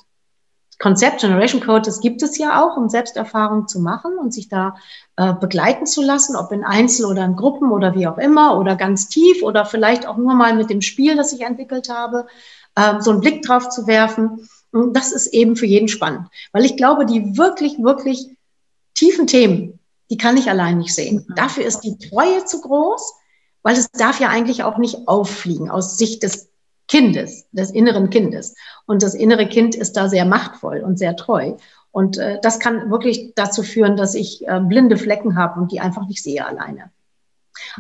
[0.80, 4.76] Konzept Generation Code, das gibt es ja auch, um Selbsterfahrung zu machen und sich da
[5.18, 8.78] äh, begleiten zu lassen, ob in Einzel- oder in Gruppen oder wie auch immer oder
[8.78, 12.28] ganz tief oder vielleicht auch nur mal mit dem Spiel, das ich entwickelt habe,
[12.76, 14.48] äh, so einen Blick drauf zu werfen.
[14.72, 18.38] Und das ist eben für jeden spannend, weil ich glaube, die wirklich, wirklich
[18.94, 21.26] tiefen Themen, die kann ich allein nicht sehen.
[21.28, 21.36] Mhm.
[21.36, 23.16] Dafür ist die Treue zu groß,
[23.64, 26.50] weil es darf ja eigentlich auch nicht auffliegen aus Sicht des
[26.90, 28.56] Kindes, des inneren Kindes.
[28.86, 31.54] Und das innere Kind ist da sehr machtvoll und sehr treu.
[31.92, 35.80] Und äh, das kann wirklich dazu führen, dass ich äh, blinde Flecken habe und die
[35.80, 36.92] einfach nicht sehe alleine.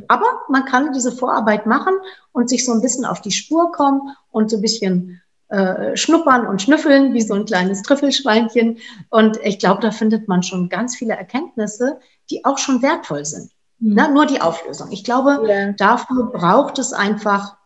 [0.08, 1.94] Aber man kann diese Vorarbeit machen
[2.32, 6.46] und sich so ein bisschen auf die Spur kommen und so ein bisschen äh, schnuppern
[6.46, 8.78] und schnüffeln, wie so ein kleines Trüffelschweinchen.
[9.10, 12.00] Und ich glaube, da findet man schon ganz viele Erkenntnisse,
[12.30, 13.52] die auch schon wertvoll sind.
[13.80, 13.94] Mhm.
[13.96, 14.92] Na, nur die Auflösung.
[14.92, 15.72] Ich glaube, ja.
[15.72, 17.59] dafür braucht es einfach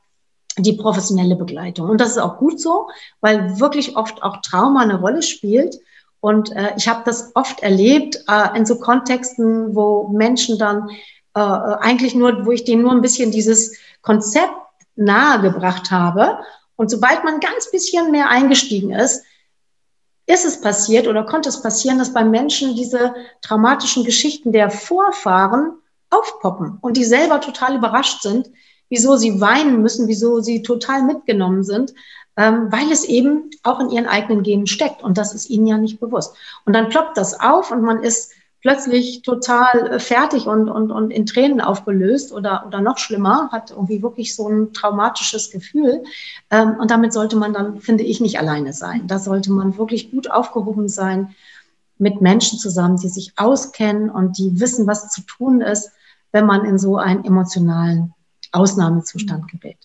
[0.57, 1.89] die professionelle Begleitung.
[1.89, 2.89] Und das ist auch gut so,
[3.21, 5.79] weil wirklich oft auch Trauma eine Rolle spielt.
[6.19, 10.89] Und äh, ich habe das oft erlebt äh, in so Kontexten, wo Menschen dann
[11.35, 14.53] äh, eigentlich nur, wo ich denen nur ein bisschen dieses Konzept
[14.95, 16.37] nahegebracht habe.
[16.75, 19.23] Und sobald man ganz bisschen mehr eingestiegen ist,
[20.25, 25.73] ist es passiert oder konnte es passieren, dass bei Menschen diese traumatischen Geschichten der Vorfahren
[26.09, 28.49] aufpoppen und die selber total überrascht sind,
[28.93, 31.95] wieso sie weinen müssen, wieso sie total mitgenommen sind,
[32.37, 35.77] ähm, weil es eben auch in ihren eigenen Genen steckt und das ist ihnen ja
[35.77, 36.35] nicht bewusst.
[36.65, 41.09] Und dann ploppt das auf und man ist plötzlich total äh, fertig und, und, und
[41.09, 46.03] in Tränen aufgelöst oder, oder noch schlimmer, hat irgendwie wirklich so ein traumatisches Gefühl.
[46.51, 49.07] Ähm, und damit sollte man dann, finde ich, nicht alleine sein.
[49.07, 51.33] Da sollte man wirklich gut aufgehoben sein
[51.97, 55.91] mit Menschen zusammen, die sich auskennen und die wissen, was zu tun ist,
[56.31, 58.13] wenn man in so einen emotionalen
[58.53, 59.77] Ausnahmezustand gerät.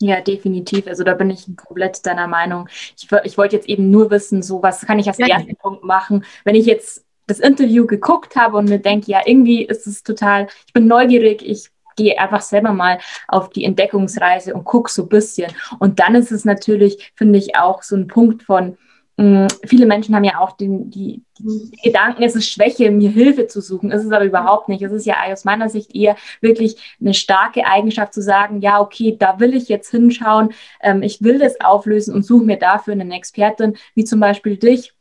[0.00, 0.88] Ja, definitiv.
[0.88, 2.68] Also da bin ich komplett deiner Meinung.
[2.96, 5.56] Ich, ich wollte jetzt eben nur wissen, so was kann ich als ja, ersten ja.
[5.60, 9.86] Punkt machen, wenn ich jetzt das Interview geguckt habe und mir denke, ja, irgendwie ist
[9.86, 12.98] es total, ich bin neugierig, ich gehe einfach selber mal
[13.28, 15.52] auf die Entdeckungsreise und gucke so ein bisschen.
[15.78, 18.76] Und dann ist es natürlich, finde ich, auch so ein Punkt von,
[19.16, 23.60] viele Menschen haben ja auch den, die, die, Gedanken, es ist Schwäche, mir Hilfe zu
[23.60, 23.92] suchen.
[23.92, 24.82] Es ist aber überhaupt nicht.
[24.82, 29.16] Es ist ja aus meiner Sicht eher wirklich eine starke Eigenschaft zu sagen, ja, okay,
[29.18, 33.14] da will ich jetzt hinschauen, ähm, ich will das auflösen und suche mir dafür eine
[33.14, 34.94] Expertin, wie zum Beispiel dich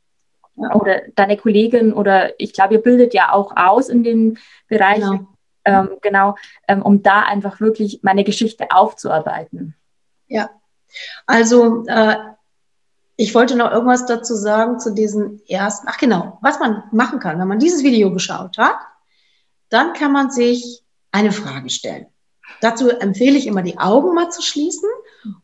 [0.56, 4.38] oder deine Kollegin oder ich glaube, ihr bildet ja auch aus in den
[4.68, 5.10] Bereichen.
[5.10, 5.28] Genau
[5.64, 6.36] ähm, genau,
[6.68, 9.76] ähm, um da einfach wirklich meine Geschichte aufzuarbeiten.
[10.28, 10.50] Ja,
[11.26, 12.16] also äh,
[13.22, 17.38] ich wollte noch irgendwas dazu sagen zu diesen ersten, ach genau, was man machen kann,
[17.38, 18.78] wenn man dieses Video geschaut hat,
[19.70, 22.08] dann kann man sich eine Frage stellen.
[22.62, 24.90] Dazu empfehle ich immer, die Augen mal zu schließen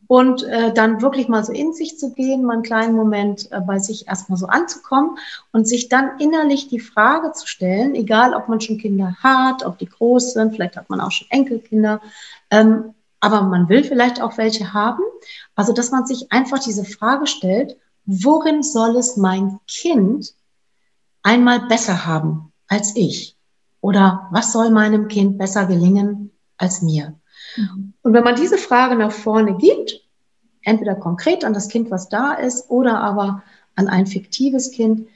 [0.07, 3.61] und äh, dann wirklich mal so in sich zu gehen, mal einen kleinen Moment äh,
[3.61, 5.19] bei sich erstmal so anzukommen
[5.51, 9.77] und sich dann innerlich die Frage zu stellen, egal ob man schon Kinder hat, ob
[9.77, 12.01] die groß sind, vielleicht hat man auch schon Enkelkinder,
[12.49, 15.01] ähm, aber man will vielleicht auch welche haben.
[15.55, 20.33] Also, dass man sich einfach diese Frage stellt, worin soll es mein Kind
[21.23, 23.35] einmal besser haben als ich?
[23.81, 27.15] Oder was soll meinem Kind besser gelingen als mir?
[27.55, 27.93] Mhm.
[28.01, 30.01] Und wenn man diese Frage nach vorne gibt,
[30.61, 33.43] entweder konkret an das Kind, was da ist, oder aber
[33.75, 35.07] an ein fiktives Kind,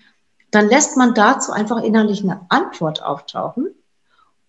[0.52, 3.74] dann lässt man dazu einfach innerlich eine Antwort auftauchen.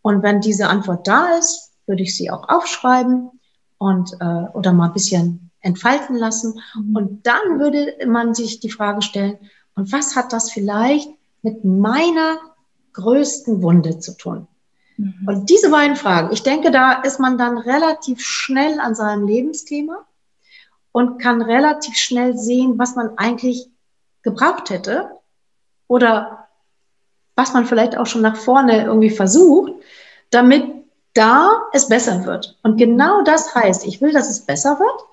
[0.02, 3.30] Und wenn diese Antwort da ist, würde ich sie auch aufschreiben
[3.82, 6.60] und äh, oder mal ein bisschen entfalten lassen.
[6.76, 6.96] Mhm.
[6.96, 9.38] Und dann würde man sich die Frage stellen,
[9.74, 11.08] und was hat das vielleicht
[11.42, 12.36] mit meiner
[12.92, 14.46] größten Wunde zu tun?
[14.96, 15.14] Mhm.
[15.26, 20.06] Und diese beiden Fragen, ich denke, da ist man dann relativ schnell an seinem Lebensthema
[20.92, 23.68] und kann relativ schnell sehen, was man eigentlich
[24.22, 25.10] gebraucht hätte
[25.88, 26.48] oder
[27.34, 29.72] was man vielleicht auch schon nach vorne irgendwie versucht,
[30.30, 30.81] damit
[31.14, 32.58] da es besser wird.
[32.62, 35.04] Und genau das heißt, ich will, dass es besser wird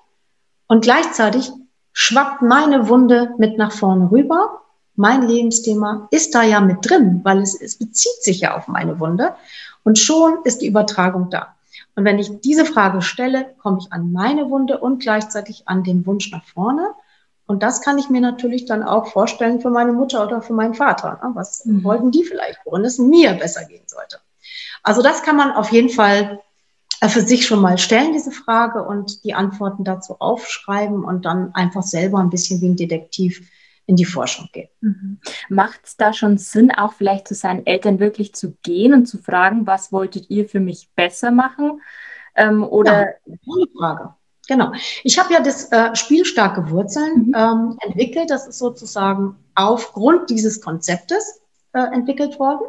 [0.66, 1.52] und gleichzeitig
[1.92, 4.62] schwappt meine Wunde mit nach vorne rüber.
[4.96, 9.00] Mein Lebensthema ist da ja mit drin, weil es, es bezieht sich ja auf meine
[9.00, 9.34] Wunde.
[9.82, 11.54] Und schon ist die Übertragung da.
[11.96, 16.06] Und wenn ich diese Frage stelle, komme ich an meine Wunde und gleichzeitig an den
[16.06, 16.90] Wunsch nach vorne.
[17.46, 20.74] Und das kann ich mir natürlich dann auch vorstellen für meine Mutter oder für meinen
[20.74, 21.18] Vater.
[21.22, 21.30] Ne?
[21.34, 21.82] Was mhm.
[21.82, 24.20] wollten die vielleicht, worin es mir besser gehen sollte?
[24.82, 26.40] Also das kann man auf jeden Fall
[27.00, 31.54] äh, für sich schon mal stellen, diese Frage, und die Antworten dazu aufschreiben und dann
[31.54, 33.42] einfach selber ein bisschen wie ein Detektiv
[33.86, 34.68] in die Forschung gehen.
[34.80, 35.18] Mhm.
[35.48, 39.18] Macht es da schon Sinn, auch vielleicht zu seinen Eltern wirklich zu gehen und zu
[39.18, 41.82] fragen, was wolltet ihr für mich besser machen?
[42.36, 44.14] Ähm, oder ja, ohne Frage.
[44.46, 44.72] Genau.
[45.04, 47.34] Ich habe ja das äh, Spiel starke Wurzeln mhm.
[47.36, 48.30] ähm, entwickelt.
[48.30, 51.40] Das ist sozusagen aufgrund dieses Konzeptes
[51.72, 52.66] äh, entwickelt worden.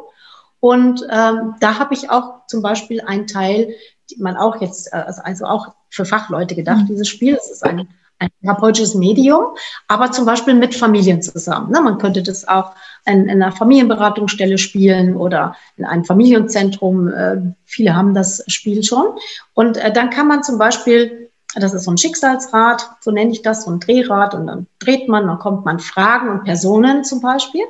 [0.62, 3.74] Und ähm, da habe ich auch zum Beispiel einen Teil,
[4.10, 6.86] die man auch jetzt, äh, also auch für Fachleute gedacht, mhm.
[6.86, 7.34] dieses Spiel.
[7.34, 7.88] Das ist ein
[8.22, 9.56] ein therapeutisches Medium,
[9.88, 11.72] aber zum Beispiel mit Familien zusammen.
[11.72, 11.80] Ne?
[11.80, 12.72] Man könnte das auch
[13.04, 17.08] in, in, einer Familienberatungsstelle spielen oder in einem Familienzentrum.
[17.08, 19.06] Äh, viele haben das Spiel schon.
[19.54, 23.42] Und äh, dann kann man zum Beispiel, das ist so ein Schicksalsrad, so nenne ich
[23.42, 27.20] das, so ein Drehrad, und dann dreht man, dann kommt man Fragen und Personen zum
[27.20, 27.64] Beispiel.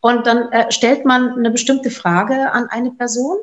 [0.00, 3.38] Und dann äh, stellt man eine bestimmte Frage an eine Person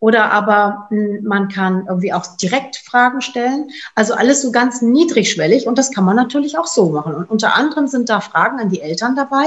[0.00, 3.70] oder aber hm, man kann irgendwie auch direkt Fragen stellen.
[3.94, 7.14] Also alles so ganz niedrigschwellig und das kann man natürlich auch so machen.
[7.14, 9.46] Und unter anderem sind da Fragen an die Eltern dabei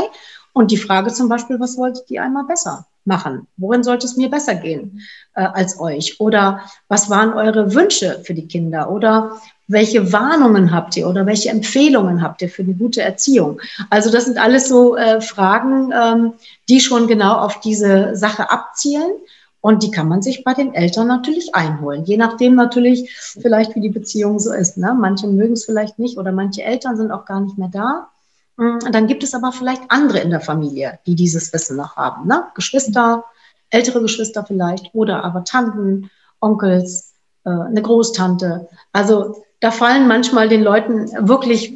[0.53, 3.47] und die Frage zum Beispiel, was wolltet ihr einmal besser machen?
[3.57, 5.01] Worin sollte es mir besser gehen
[5.35, 6.19] äh, als euch?
[6.19, 8.91] Oder was waren eure Wünsche für die Kinder?
[8.91, 9.41] Oder
[9.73, 13.59] welche Warnungen habt ihr oder welche Empfehlungen habt ihr für eine gute Erziehung?
[13.89, 16.33] Also das sind alles so äh, Fragen, ähm,
[16.69, 19.11] die schon genau auf diese Sache abzielen.
[19.59, 22.03] Und die kann man sich bei den Eltern natürlich einholen.
[22.03, 24.77] Je nachdem natürlich vielleicht, wie die Beziehung so ist.
[24.77, 24.93] Ne?
[24.93, 28.09] Manche mögen es vielleicht nicht oder manche Eltern sind auch gar nicht mehr da.
[28.57, 32.27] Mm, dann gibt es aber vielleicht andere in der Familie, die dieses Wissen noch haben.
[32.27, 32.43] Ne?
[32.55, 33.23] Geschwister,
[33.69, 36.09] ältere Geschwister vielleicht oder aber Tanten,
[36.41, 37.13] Onkels,
[37.45, 38.67] äh, eine Großtante.
[38.91, 41.73] Also da fallen manchmal den Leuten wirklich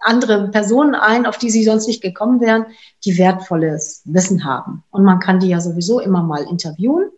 [0.00, 2.66] andere Personen ein, auf die sie sonst nicht gekommen wären,
[3.04, 4.84] die wertvolles Wissen haben.
[4.90, 7.10] Und man kann die ja sowieso immer mal interviewen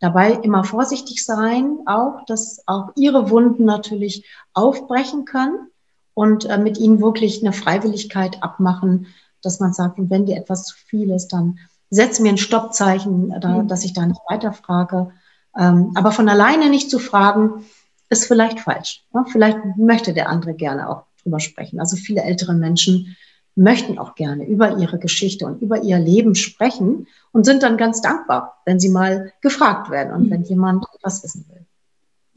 [0.00, 4.24] Dabei immer vorsichtig sein, auch, dass auch ihre Wunden natürlich
[4.54, 5.68] aufbrechen können
[6.14, 9.08] und äh, mit ihnen wirklich eine Freiwilligkeit abmachen,
[9.42, 11.58] dass man sagt, wenn dir etwas zu viel ist, dann
[11.90, 13.68] setz mir ein Stoppzeichen, äh, da, mhm.
[13.68, 15.10] dass ich da nicht weiterfrage.
[15.54, 17.66] Ähm, aber von alleine nicht zu fragen,
[18.10, 19.04] ist vielleicht falsch.
[19.12, 19.24] Ne?
[19.30, 21.80] Vielleicht möchte der andere gerne auch drüber sprechen.
[21.80, 23.16] Also viele ältere Menschen
[23.54, 28.00] möchten auch gerne über ihre Geschichte und über ihr Leben sprechen und sind dann ganz
[28.00, 30.30] dankbar, wenn sie mal gefragt werden und mhm.
[30.30, 31.66] wenn jemand was wissen will.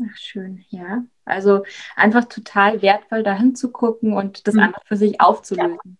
[0.02, 1.04] Ach, schön, ja.
[1.26, 1.64] Also
[1.96, 4.62] einfach total wertvoll, dahin zu gucken und das mhm.
[4.62, 5.98] einfach für sich aufzulösen.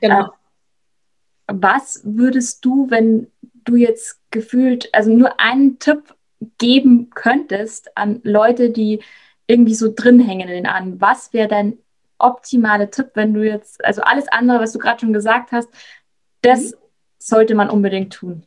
[0.00, 0.26] Ja, genau.
[0.26, 3.30] Äh, was würdest du, wenn
[3.64, 6.14] du jetzt gefühlt, also nur einen Tipp
[6.58, 9.00] geben könntest an Leute, die
[9.46, 11.78] irgendwie so drin hängen in den Ahnen, was wäre dein
[12.18, 15.68] optimale Tipp, wenn du jetzt, also alles andere, was du gerade schon gesagt hast,
[16.40, 16.76] das mhm.
[17.18, 18.44] sollte man unbedingt tun?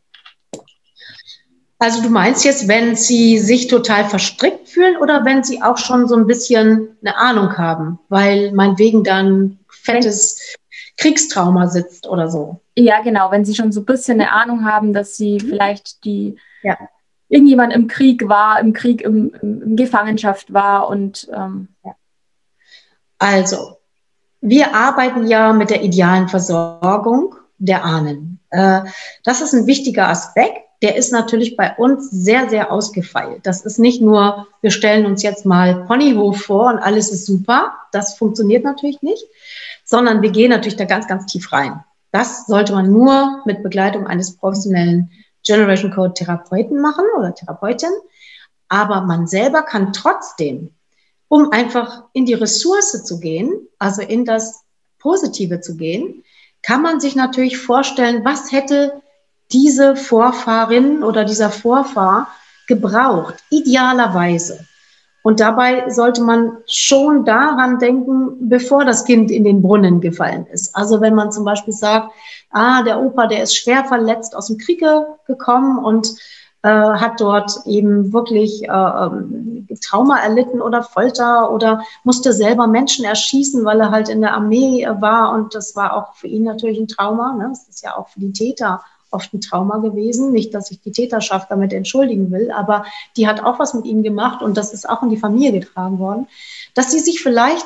[1.78, 6.08] Also du meinst jetzt, wenn sie sich total verstrickt fühlen oder wenn sie auch schon
[6.08, 10.56] so ein bisschen eine Ahnung haben, weil meinetwegen dann fettes
[10.98, 12.62] Kriegstrauma sitzt oder so?
[12.78, 16.38] Ja, genau, wenn sie schon so ein bisschen eine Ahnung haben, dass sie vielleicht die
[16.64, 16.78] ja.
[17.36, 21.96] Irgendjemand im Krieg war, im Krieg, im, im Gefangenschaft war und ähm, ja.
[23.20, 23.78] Also,
[24.40, 28.40] wir arbeiten ja mit der idealen Versorgung der Ahnen.
[28.52, 28.82] Äh,
[29.24, 30.62] das ist ein wichtiger Aspekt.
[30.82, 33.42] Der ist natürlich bei uns sehr, sehr ausgefeilt.
[33.44, 37.74] Das ist nicht nur, wir stellen uns jetzt mal Ponyhof vor und alles ist super.
[37.92, 39.26] Das funktioniert natürlich nicht,
[39.84, 41.84] sondern wir gehen natürlich da ganz, ganz tief rein.
[42.12, 45.12] Das sollte man nur mit Begleitung eines professionellen
[45.46, 47.92] Generation Code Therapeuten machen oder Therapeutin.
[48.68, 50.76] Aber man selber kann trotzdem
[51.28, 54.64] um einfach in die Ressource zu gehen, also in das
[55.00, 56.24] Positive zu gehen,
[56.62, 59.02] kann man sich natürlich vorstellen, was hätte
[59.52, 62.28] diese Vorfahrin oder dieser Vorfahr
[62.68, 64.66] gebraucht, idealerweise.
[65.26, 70.76] Und dabei sollte man schon daran denken, bevor das Kind in den Brunnen gefallen ist.
[70.76, 72.12] Also wenn man zum Beispiel sagt,
[72.52, 74.86] ah, der Opa, der ist schwer verletzt aus dem Krieg
[75.26, 76.14] gekommen und
[76.62, 83.04] äh, hat dort eben wirklich äh, ähm, Trauma erlitten oder Folter oder musste selber Menschen
[83.04, 86.80] erschießen, weil er halt in der Armee war und das war auch für ihn natürlich
[86.80, 87.34] ein Trauma.
[87.34, 87.48] Ne?
[87.50, 88.84] Das ist ja auch für die Täter
[89.16, 90.32] oft ein Trauma gewesen.
[90.32, 92.86] Nicht, dass ich die Täterschaft damit entschuldigen will, aber
[93.18, 95.98] die hat auch was mit ihm gemacht und das ist auch in die Familie getragen
[95.98, 96.28] worden.
[96.76, 97.66] Dass sie sich vielleicht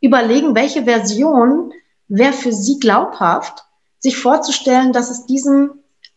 [0.00, 1.72] überlegen, welche Version
[2.08, 3.64] wäre für sie glaubhaft,
[3.98, 5.70] sich vorzustellen, dass es diesem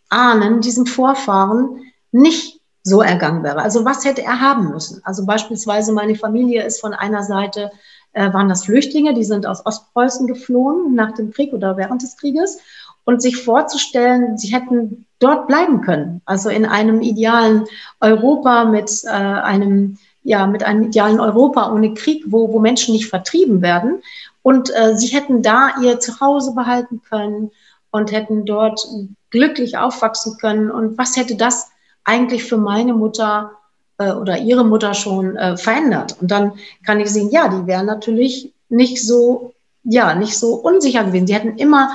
[0.10, 3.62] Ahnen, diesem Vorfahren nicht so ergangen wäre.
[3.62, 5.02] Also was hätte er haben müssen?
[5.04, 7.72] Also beispielsweise meine Familie ist von einer Seite,
[8.14, 12.18] äh, waren das Flüchtlinge, die sind aus Ostpreußen geflohen nach dem Krieg oder während des
[12.18, 12.60] Krieges.
[13.06, 17.66] Und sich vorzustellen, sie hätten dort bleiben können, also in einem idealen
[18.00, 23.08] Europa mit äh, einem ja, mit einem idealen Europa ohne Krieg, wo, wo Menschen nicht
[23.08, 24.02] vertrieben werden.
[24.44, 27.52] Und äh, sie hätten da ihr Zuhause behalten können
[27.92, 28.86] und hätten dort
[29.30, 30.70] glücklich aufwachsen können.
[30.70, 31.72] Und was hätte das
[32.04, 33.52] eigentlich für meine Mutter
[33.98, 36.16] äh, oder ihre Mutter schon äh, verändert.
[36.20, 36.54] Und dann
[36.86, 41.28] kann ich sehen, ja, die wären natürlich nicht so, ja, nicht so unsicher gewesen.
[41.28, 41.92] Die hätten immer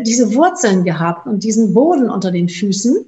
[0.00, 3.06] diese Wurzeln gehabt und diesen Boden unter den Füßen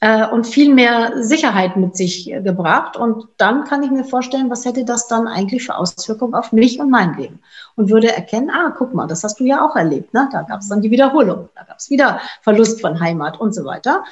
[0.00, 2.96] äh, und viel mehr Sicherheit mit sich äh, gebracht.
[2.96, 6.78] Und dann kann ich mir vorstellen, was hätte das dann eigentlich für Auswirkungen auf mich
[6.80, 7.40] und mein Leben?
[7.76, 10.12] Und würde erkennen, ah, guck mal, das hast du ja auch erlebt.
[10.14, 10.28] Ne?
[10.32, 13.64] Da gab es dann die Wiederholung, da gab es wieder Verlust von Heimat und so
[13.64, 14.04] weiter.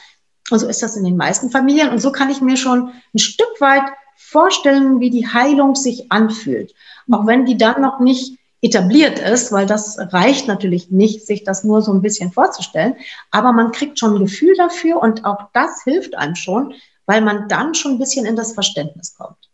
[0.50, 1.90] Und so ist das in den meisten Familien.
[1.90, 3.84] Und so kann ich mir schon ein Stück weit
[4.16, 6.74] vorstellen, wie die Heilung sich anfühlt.
[7.10, 11.64] Auch wenn die dann noch nicht etabliert ist, weil das reicht natürlich nicht, sich das
[11.64, 12.96] nur so ein bisschen vorzustellen.
[13.30, 16.72] Aber man kriegt schon ein Gefühl dafür und auch das hilft einem schon,
[17.04, 19.50] weil man dann schon ein bisschen in das Verständnis kommt.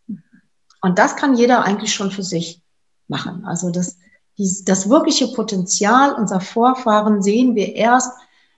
[0.81, 2.63] Und das kann jeder eigentlich schon für sich
[3.09, 3.45] machen.
[3.45, 3.99] Also das,
[4.37, 8.13] das wirkliche Potenzial unserer Vorfahren sehen wir erst,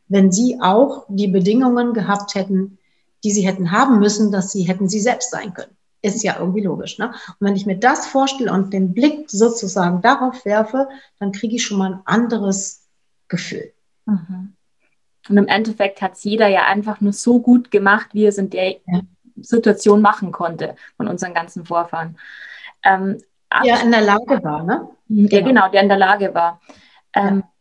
[0.09, 2.77] wenn sie auch die Bedingungen gehabt hätten,
[3.25, 5.75] die sie hätten haben müssen, dass sie hätten sie selbst sein können.
[6.03, 6.99] Ist ja irgendwie logisch.
[6.99, 7.09] Ne?
[7.09, 10.89] Und wenn ich mir das vorstelle und den Blick sozusagen darauf werfe,
[11.19, 12.89] dann kriege ich schon mal ein anderes
[13.29, 13.73] Gefühl.
[14.07, 14.55] Mhm.
[15.29, 18.51] Und im Endeffekt hat es jeder ja einfach nur so gut gemacht, wie es in
[18.51, 19.01] der ja.
[19.37, 22.19] Situation machen konnte von unseren ganzen Vorfahren.
[22.85, 23.23] Ähm,
[23.63, 24.89] ja, in der Lage war, ne?
[25.09, 26.61] Ja, genau, genau der in der Lage war.
[27.15, 27.53] Ähm, ja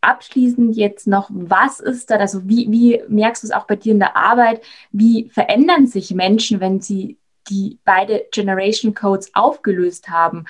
[0.00, 3.92] abschließend jetzt noch, was ist da, also wie, wie merkst du es auch bei dir
[3.92, 4.62] in der Arbeit,
[4.92, 7.18] wie verändern sich Menschen, wenn sie
[7.50, 10.46] die beide Generation Codes aufgelöst haben?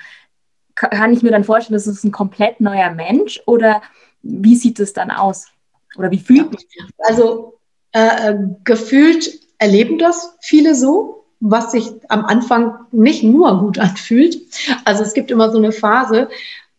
[0.75, 3.81] Kann ich mir dann vorstellen, das ist ein komplett neuer Mensch oder
[4.23, 5.47] wie sieht es dann aus?
[5.97, 6.67] Oder wie fühlt sich?
[6.99, 7.59] Also
[7.91, 14.41] äh, äh, gefühlt erleben das viele so, was sich am Anfang nicht nur gut anfühlt.
[14.85, 16.29] Also es gibt immer so eine Phase,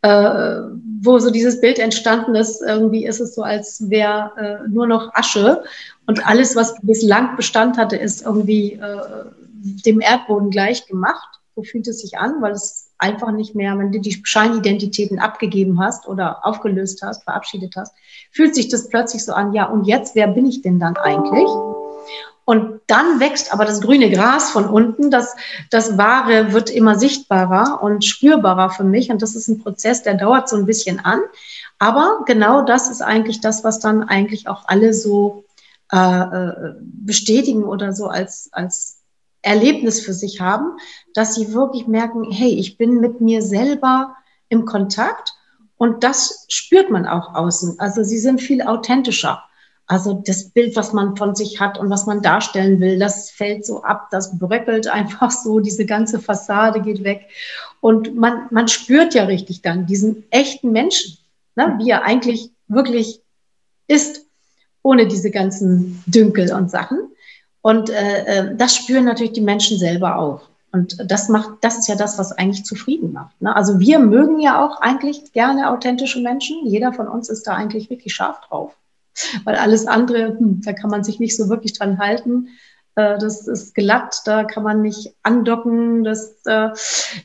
[0.03, 0.61] äh,
[1.01, 4.33] wo so dieses Bild entstanden ist, irgendwie ist es so, als wäre
[4.65, 5.63] äh, nur noch Asche
[6.07, 9.25] und alles, was bislang Bestand hatte, ist irgendwie äh,
[9.63, 11.41] dem Erdboden gleich gemacht.
[11.55, 15.81] So fühlt es sich an, weil es einfach nicht mehr, wenn du die Scheinidentitäten abgegeben
[15.81, 17.95] hast oder aufgelöst hast, verabschiedet hast,
[18.31, 21.51] fühlt sich das plötzlich so an, ja, und jetzt, wer bin ich denn dann eigentlich?
[22.45, 25.11] Und dann wächst aber das grüne Gras von unten.
[25.11, 25.37] Das,
[25.71, 29.11] das Wahre wird immer sichtbarer und spürbarer für mich.
[29.11, 31.21] Und das ist ein Prozess, der dauert so ein bisschen an.
[31.79, 35.45] Aber genau das ist eigentlich das, was dann eigentlich auch alle so
[35.93, 39.02] äh, äh bestätigen oder so als, als
[39.43, 40.79] Erlebnis für sich haben,
[41.15, 44.17] dass sie wirklich merken, hey, ich bin mit mir selber
[44.49, 45.33] im Kontakt
[45.77, 47.81] und das spürt man auch außen.
[47.81, 49.43] Also sie sind viel authentischer.
[49.87, 53.67] Also das Bild, was man von sich hat und was man darstellen will, das fällt
[53.67, 57.29] so ab, das bröckelt einfach so, diese ganze Fassade geht weg.
[57.81, 61.19] Und man, man spürt ja richtig dann diesen echten Menschen,
[61.57, 63.21] ne, wie er eigentlich wirklich
[63.89, 64.25] ist,
[64.83, 66.99] ohne diese ganzen Dünkel und Sachen.
[67.63, 70.43] Und äh, äh, das spüren natürlich die Menschen selber auch.
[70.73, 73.41] Und das macht, das ist ja das, was eigentlich zufrieden macht.
[73.41, 73.55] Ne?
[73.55, 76.67] Also wir mögen ja auch eigentlich gerne authentische Menschen.
[76.67, 78.75] Jeder von uns ist da eigentlich wirklich scharf drauf.
[79.45, 82.49] Weil alles andere, hm, da kann man sich nicht so wirklich dran halten.
[82.95, 86.71] Äh, das ist glatt, da kann man nicht andocken, das äh,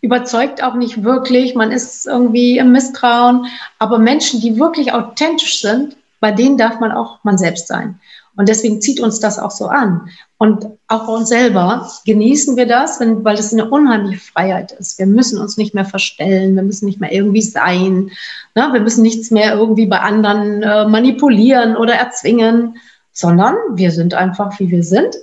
[0.02, 1.56] überzeugt auch nicht wirklich.
[1.56, 3.48] Man ist irgendwie im Misstrauen.
[3.80, 8.00] Aber Menschen, die wirklich authentisch sind, bei denen darf man auch man selbst sein.
[8.38, 10.10] Und deswegen zieht uns das auch so an.
[10.38, 15.00] Und auch bei uns selber genießen wir das, wenn, weil es eine unheimliche Freiheit ist.
[15.00, 18.12] Wir müssen uns nicht mehr verstellen, wir müssen nicht mehr irgendwie sein,
[18.54, 18.70] ne?
[18.72, 22.78] wir müssen nichts mehr irgendwie bei anderen äh, manipulieren oder erzwingen,
[23.12, 25.16] sondern wir sind einfach, wie wir sind.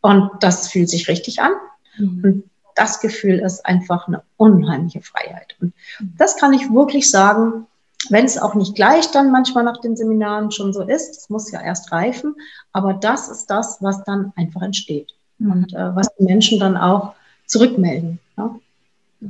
[0.00, 1.52] Und das fühlt sich richtig an.
[1.98, 2.20] Mhm.
[2.24, 2.44] Und
[2.74, 5.54] das Gefühl ist einfach eine unheimliche Freiheit.
[5.60, 5.72] Und
[6.18, 7.66] das kann ich wirklich sagen,
[8.08, 11.50] wenn es auch nicht gleich dann manchmal nach den Seminaren schon so ist, es muss
[11.50, 12.34] ja erst reifen,
[12.72, 15.52] aber das ist das, was dann einfach entsteht mhm.
[15.52, 17.14] und äh, was die Menschen dann auch
[17.46, 18.18] zurückmelden.
[18.38, 18.54] Ja?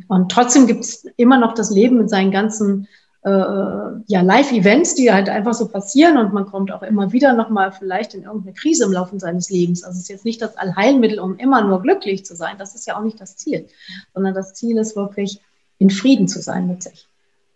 [0.06, 2.86] Und trotzdem gibt es immer noch das Leben mit seinen ganzen
[3.22, 7.72] äh, ja, Live-Events, die halt einfach so passieren und man kommt auch immer wieder nochmal
[7.72, 9.82] vielleicht in irgendeine Krise im Laufe seines Lebens.
[9.82, 12.56] Also es ist jetzt nicht das Allheilmittel, um immer nur glücklich zu sein.
[12.56, 13.66] Das ist ja auch nicht das Ziel,
[14.14, 15.40] sondern das Ziel ist wirklich,
[15.78, 17.09] in Frieden zu sein mit sich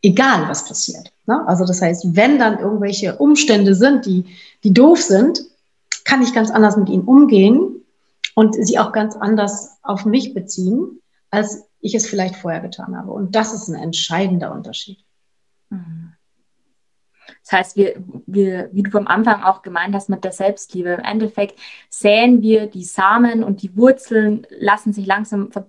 [0.05, 1.13] egal was passiert.
[1.27, 1.47] Ne?
[1.49, 4.25] Also das heißt, wenn dann irgendwelche Umstände sind, die,
[4.63, 5.41] die doof sind,
[6.05, 7.83] kann ich ganz anders mit ihnen umgehen
[8.35, 11.01] und sie auch ganz anders auf mich beziehen,
[11.31, 13.11] als ich es vielleicht vorher getan habe.
[13.11, 14.99] Und das ist ein entscheidender Unterschied.
[15.71, 16.13] Mhm.
[17.43, 21.01] Das heißt, wir, wir, wie du am Anfang auch gemeint hast mit der Selbstliebe, im
[21.01, 25.67] Endeffekt säen wir die Samen und die Wurzeln lassen sich langsam oder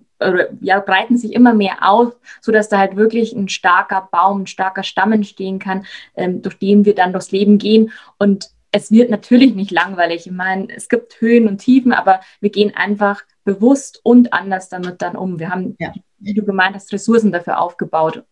[0.62, 4.84] ja, breiten sich immer mehr aus, sodass da halt wirklich ein starker Baum, ein starker
[4.84, 5.86] Stamm entstehen kann,
[6.16, 7.92] ähm, durch den wir dann durchs Leben gehen.
[8.18, 10.26] Und es wird natürlich nicht langweilig.
[10.26, 15.02] Ich meine, es gibt Höhen und Tiefen, aber wir gehen einfach bewusst und anders damit
[15.02, 15.40] dann um.
[15.40, 15.94] Wir haben, ja.
[16.20, 18.24] wie du gemeint hast, Ressourcen dafür aufgebaut.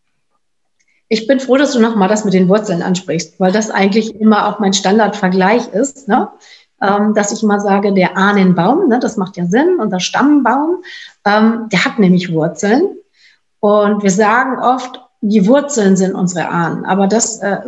[1.07, 4.47] Ich bin froh, dass du nochmal das mit den Wurzeln ansprichst, weil das eigentlich immer
[4.47, 6.07] auch mein Standardvergleich ist.
[6.07, 6.29] Ne?
[6.84, 10.84] Ähm, dass ich mal sage, der Ahnenbaum, ne, das macht ja Sinn, unser Stammbaum,
[11.25, 12.89] ähm, der hat nämlich Wurzeln.
[13.59, 16.84] Und wir sagen oft, die Wurzeln sind unsere Ahnen.
[16.84, 17.59] Aber das äh,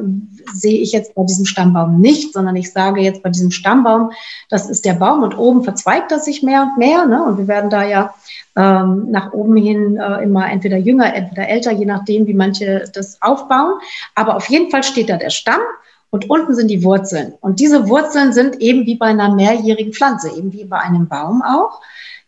[0.54, 4.12] sehe ich jetzt bei diesem Stammbaum nicht, sondern ich sage jetzt bei diesem Stammbaum,
[4.50, 7.06] das ist der Baum und oben verzweigt er sich mehr und mehr.
[7.06, 7.24] Ne?
[7.24, 8.14] Und wir werden da ja
[8.58, 13.22] ähm, nach oben hin äh, immer entweder jünger, entweder älter, je nachdem, wie manche das
[13.22, 13.76] aufbauen.
[14.16, 15.62] Aber auf jeden Fall steht da der Stamm
[16.16, 17.34] und unten sind die Wurzeln.
[17.42, 21.42] Und diese Wurzeln sind eben wie bei einer mehrjährigen Pflanze, eben wie bei einem Baum
[21.42, 21.82] auch.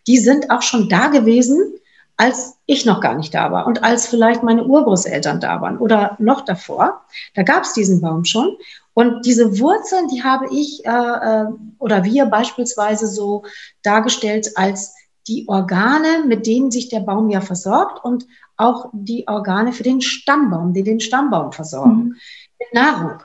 [0.07, 1.73] Die sind auch schon da gewesen,
[2.17, 6.17] als ich noch gar nicht da war und als vielleicht meine Urgroßeltern da waren oder
[6.19, 7.05] noch davor.
[7.33, 8.57] Da gab es diesen Baum schon.
[8.93, 11.45] Und diese Wurzeln, die habe ich äh, äh,
[11.79, 13.43] oder wir beispielsweise so
[13.83, 14.95] dargestellt als
[15.29, 18.27] die Organe, mit denen sich der Baum ja versorgt und
[18.57, 21.95] auch die Organe für den Stammbaum, die den Stammbaum versorgen.
[21.95, 22.15] Mhm.
[22.59, 23.21] Mit Nahrung.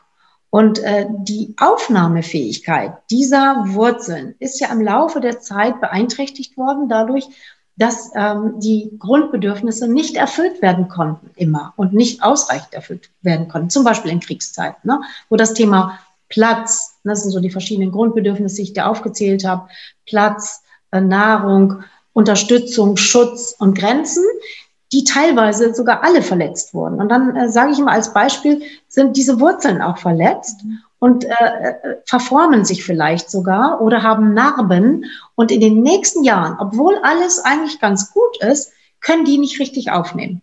[0.54, 7.26] Und äh, die Aufnahmefähigkeit dieser Wurzeln ist ja im Laufe der Zeit beeinträchtigt worden dadurch,
[7.76, 13.70] dass ähm, die Grundbedürfnisse nicht erfüllt werden konnten immer und nicht ausreichend erfüllt werden konnten.
[13.70, 15.00] Zum Beispiel in Kriegszeiten, ne,
[15.30, 15.98] wo das Thema
[16.28, 19.70] Platz, das sind so die verschiedenen Grundbedürfnisse, die ich dir aufgezählt habe,
[20.04, 21.82] Platz, äh, Nahrung,
[22.12, 24.24] Unterstützung, Schutz und Grenzen,
[24.92, 27.00] die teilweise sogar alle verletzt wurden.
[27.00, 30.60] Und dann äh, sage ich mal als Beispiel, sind diese Wurzeln auch verletzt
[30.98, 31.74] und äh, äh,
[32.04, 35.06] verformen sich vielleicht sogar oder haben Narben.
[35.34, 39.90] Und in den nächsten Jahren, obwohl alles eigentlich ganz gut ist, können die nicht richtig
[39.90, 40.42] aufnehmen.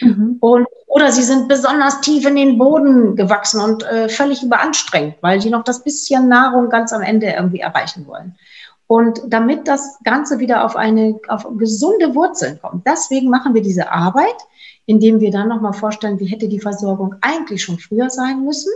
[0.00, 0.38] Mhm.
[0.40, 5.38] Und, oder sie sind besonders tief in den Boden gewachsen und äh, völlig überanstrengt, weil
[5.38, 8.34] die noch das bisschen Nahrung ganz am Ende irgendwie erreichen wollen.
[8.86, 13.90] Und damit das Ganze wieder auf eine auf gesunde Wurzeln kommt, deswegen machen wir diese
[13.90, 14.36] Arbeit,
[14.86, 18.72] indem wir dann nochmal vorstellen, wie hätte die Versorgung eigentlich schon früher sein müssen.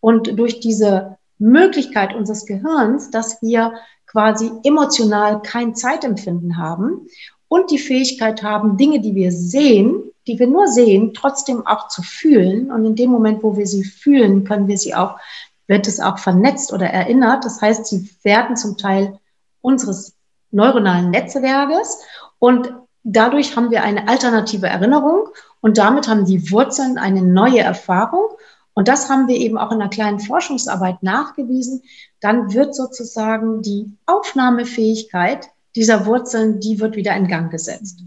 [0.00, 3.72] Und durch diese Möglichkeit unseres Gehirns, dass wir
[4.06, 7.08] quasi emotional kein Zeitempfinden haben
[7.48, 12.02] und die Fähigkeit haben, Dinge, die wir sehen, die wir nur sehen, trotzdem auch zu
[12.02, 12.70] fühlen.
[12.70, 15.18] Und in dem Moment, wo wir sie fühlen, können wir sie auch,
[15.66, 17.44] wird es auch vernetzt oder erinnert.
[17.44, 19.18] Das heißt, sie werden zum Teil
[19.62, 20.14] unseres
[20.50, 22.02] neuronalen Netzwerkes
[22.38, 25.28] und dadurch haben wir eine alternative Erinnerung
[25.60, 28.28] und damit haben die Wurzeln eine neue Erfahrung.
[28.74, 31.82] Und das haben wir eben auch in einer kleinen Forschungsarbeit nachgewiesen.
[32.20, 38.02] Dann wird sozusagen die Aufnahmefähigkeit dieser Wurzeln, die wird wieder in Gang gesetzt.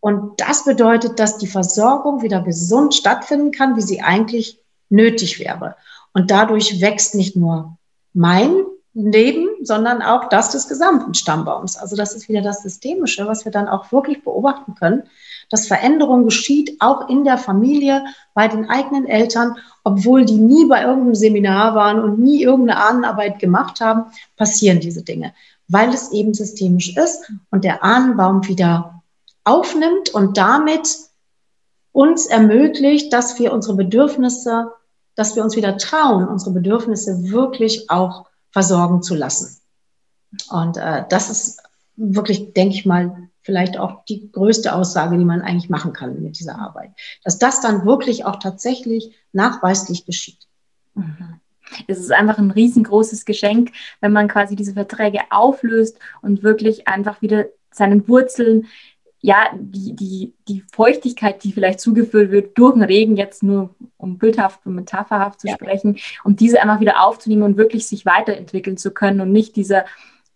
[0.00, 5.76] Und das bedeutet, dass die Versorgung wieder gesund stattfinden kann, wie sie eigentlich nötig wäre.
[6.12, 7.76] Und dadurch wächst nicht nur
[8.14, 8.65] mein
[8.96, 11.76] Leben, sondern auch das des gesamten Stammbaums.
[11.76, 15.02] Also das ist wieder das Systemische, was wir dann auch wirklich beobachten können,
[15.50, 20.82] dass Veränderung geschieht, auch in der Familie, bei den eigenen Eltern, obwohl die nie bei
[20.82, 25.34] irgendeinem Seminar waren und nie irgendeine Ahnenarbeit gemacht haben, passieren diese Dinge,
[25.68, 29.02] weil es eben systemisch ist und der Ahnenbaum wieder
[29.44, 30.88] aufnimmt und damit
[31.92, 34.72] uns ermöglicht, dass wir unsere Bedürfnisse,
[35.14, 39.60] dass wir uns wieder trauen, unsere Bedürfnisse wirklich auch versorgen zu lassen.
[40.50, 41.62] Und äh, das ist
[41.96, 46.38] wirklich, denke ich mal, vielleicht auch die größte Aussage, die man eigentlich machen kann mit
[46.38, 46.90] dieser Arbeit.
[47.22, 50.48] Dass das dann wirklich auch tatsächlich nachweislich geschieht.
[50.94, 51.40] Mhm.
[51.86, 57.22] Es ist einfach ein riesengroßes Geschenk, wenn man quasi diese Verträge auflöst und wirklich einfach
[57.22, 58.66] wieder seinen Wurzeln,
[59.26, 64.18] ja, die, die, die Feuchtigkeit, die vielleicht zugeführt wird durch den Regen, jetzt nur um
[64.18, 65.54] bildhaft und metapherhaft zu ja.
[65.54, 69.84] sprechen, um diese einfach wieder aufzunehmen und wirklich sich weiterentwickeln zu können und nicht dieser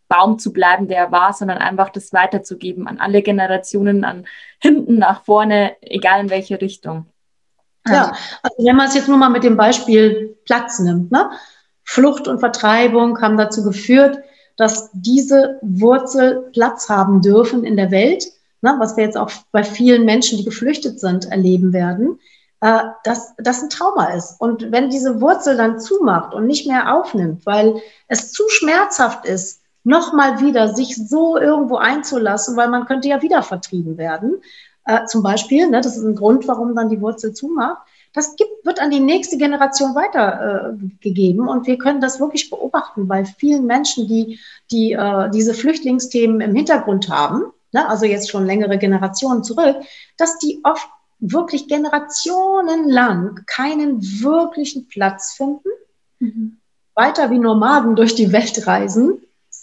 [0.09, 4.27] Baum zu bleiben, der er war, sondern einfach das weiterzugeben an alle Generationen, an
[4.59, 7.07] hinten, nach vorne, egal in welche Richtung.
[7.87, 8.13] Ja,
[8.43, 11.31] also wenn man es jetzt nur mal mit dem Beispiel Platz nimmt, ne?
[11.85, 14.19] Flucht und Vertreibung haben dazu geführt,
[14.57, 18.27] dass diese Wurzel Platz haben dürfen in der Welt,
[18.63, 18.77] ne?
[18.79, 22.19] was wir jetzt auch bei vielen Menschen, die geflüchtet sind, erleben werden,
[22.61, 24.41] äh, dass das ein Trauma ist.
[24.41, 29.61] Und wenn diese Wurzel dann zumacht und nicht mehr aufnimmt, weil es zu schmerzhaft ist,
[29.83, 34.43] nochmal wieder sich so irgendwo einzulassen, weil man könnte ja wieder vertrieben werden.
[34.85, 37.83] Äh, zum Beispiel, ne, das ist ein Grund, warum dann die Wurzel zumacht.
[38.13, 43.07] Das gibt, wird an die nächste Generation weitergegeben äh, und wir können das wirklich beobachten
[43.07, 44.41] bei vielen Menschen, die,
[44.71, 49.77] die äh, diese Flüchtlingsthemen im Hintergrund haben, ne, also jetzt schon längere Generationen zurück,
[50.17, 55.69] dass die oft wirklich generationenlang keinen wirklichen Platz finden,
[56.19, 56.59] mhm.
[56.95, 59.21] weiter wie Nomaden durch die Welt reisen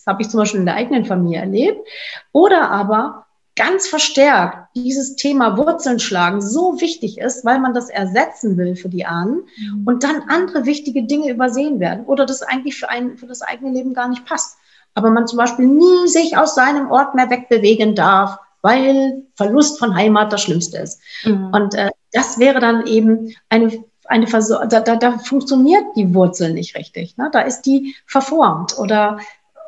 [0.08, 1.88] habe ich zum Beispiel in der eigenen Familie erlebt.
[2.32, 8.58] Oder aber ganz verstärkt dieses Thema Wurzeln schlagen so wichtig ist, weil man das ersetzen
[8.58, 9.84] will für die Ahnen mhm.
[9.86, 13.72] und dann andere wichtige Dinge übersehen werden oder das eigentlich für, ein, für das eigene
[13.72, 14.58] Leben gar nicht passt.
[14.98, 19.95] Aber man zum Beispiel nie sich aus seinem Ort mehr wegbewegen darf, weil Verlust von
[19.95, 21.00] Heimat das Schlimmste ist.
[21.24, 21.52] Mhm.
[21.54, 26.54] Und äh, das wäre dann eben eine eine Versor da, da, da funktioniert die Wurzel
[26.54, 27.18] nicht richtig.
[27.18, 27.30] Ne?
[27.32, 29.20] Da ist die verformt oder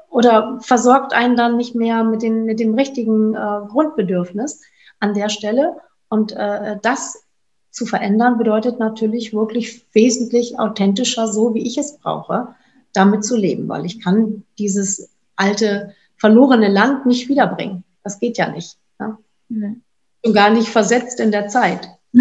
[0.09, 4.61] oder versorgt einen dann nicht mehr mit, den, mit dem richtigen äh, Grundbedürfnis
[4.99, 5.75] an der Stelle.
[6.09, 7.21] Und äh, das
[7.69, 12.55] zu verändern bedeutet natürlich wirklich wesentlich authentischer, so wie ich es brauche,
[12.93, 17.83] damit zu leben, weil ich kann dieses alte verlorene Land nicht wiederbringen.
[18.03, 18.77] Das geht ja nicht.
[18.99, 19.17] Ne?
[19.49, 19.81] Mhm.
[20.23, 21.87] Und gar nicht versetzt in der Zeit.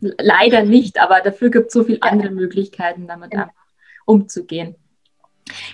[0.00, 3.50] Leider nicht, aber dafür gibt es so viele andere Möglichkeiten, damit ja.
[4.06, 4.74] umzugehen.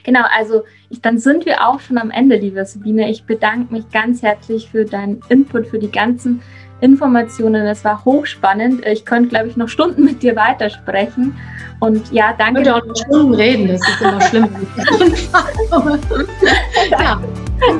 [0.03, 3.11] Genau, also ich, dann sind wir auch schon am Ende, liebe Sabine.
[3.11, 6.43] Ich bedanke mich ganz herzlich für deinen Input, für die ganzen
[6.81, 7.66] Informationen.
[7.66, 8.85] Es war hochspannend.
[8.87, 11.37] Ich könnte, glaube ich, noch Stunden mit dir weitersprechen.
[11.81, 12.61] Und ja, danke.
[12.61, 14.49] Ich würde auch noch Stunden reden, das ist immer schlimm.
[16.91, 17.20] ja,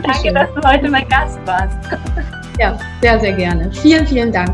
[0.03, 1.77] danke, dass du heute mein Gast warst.
[2.59, 3.71] Ja, sehr, sehr gerne.
[3.73, 4.51] Vielen, vielen Dank.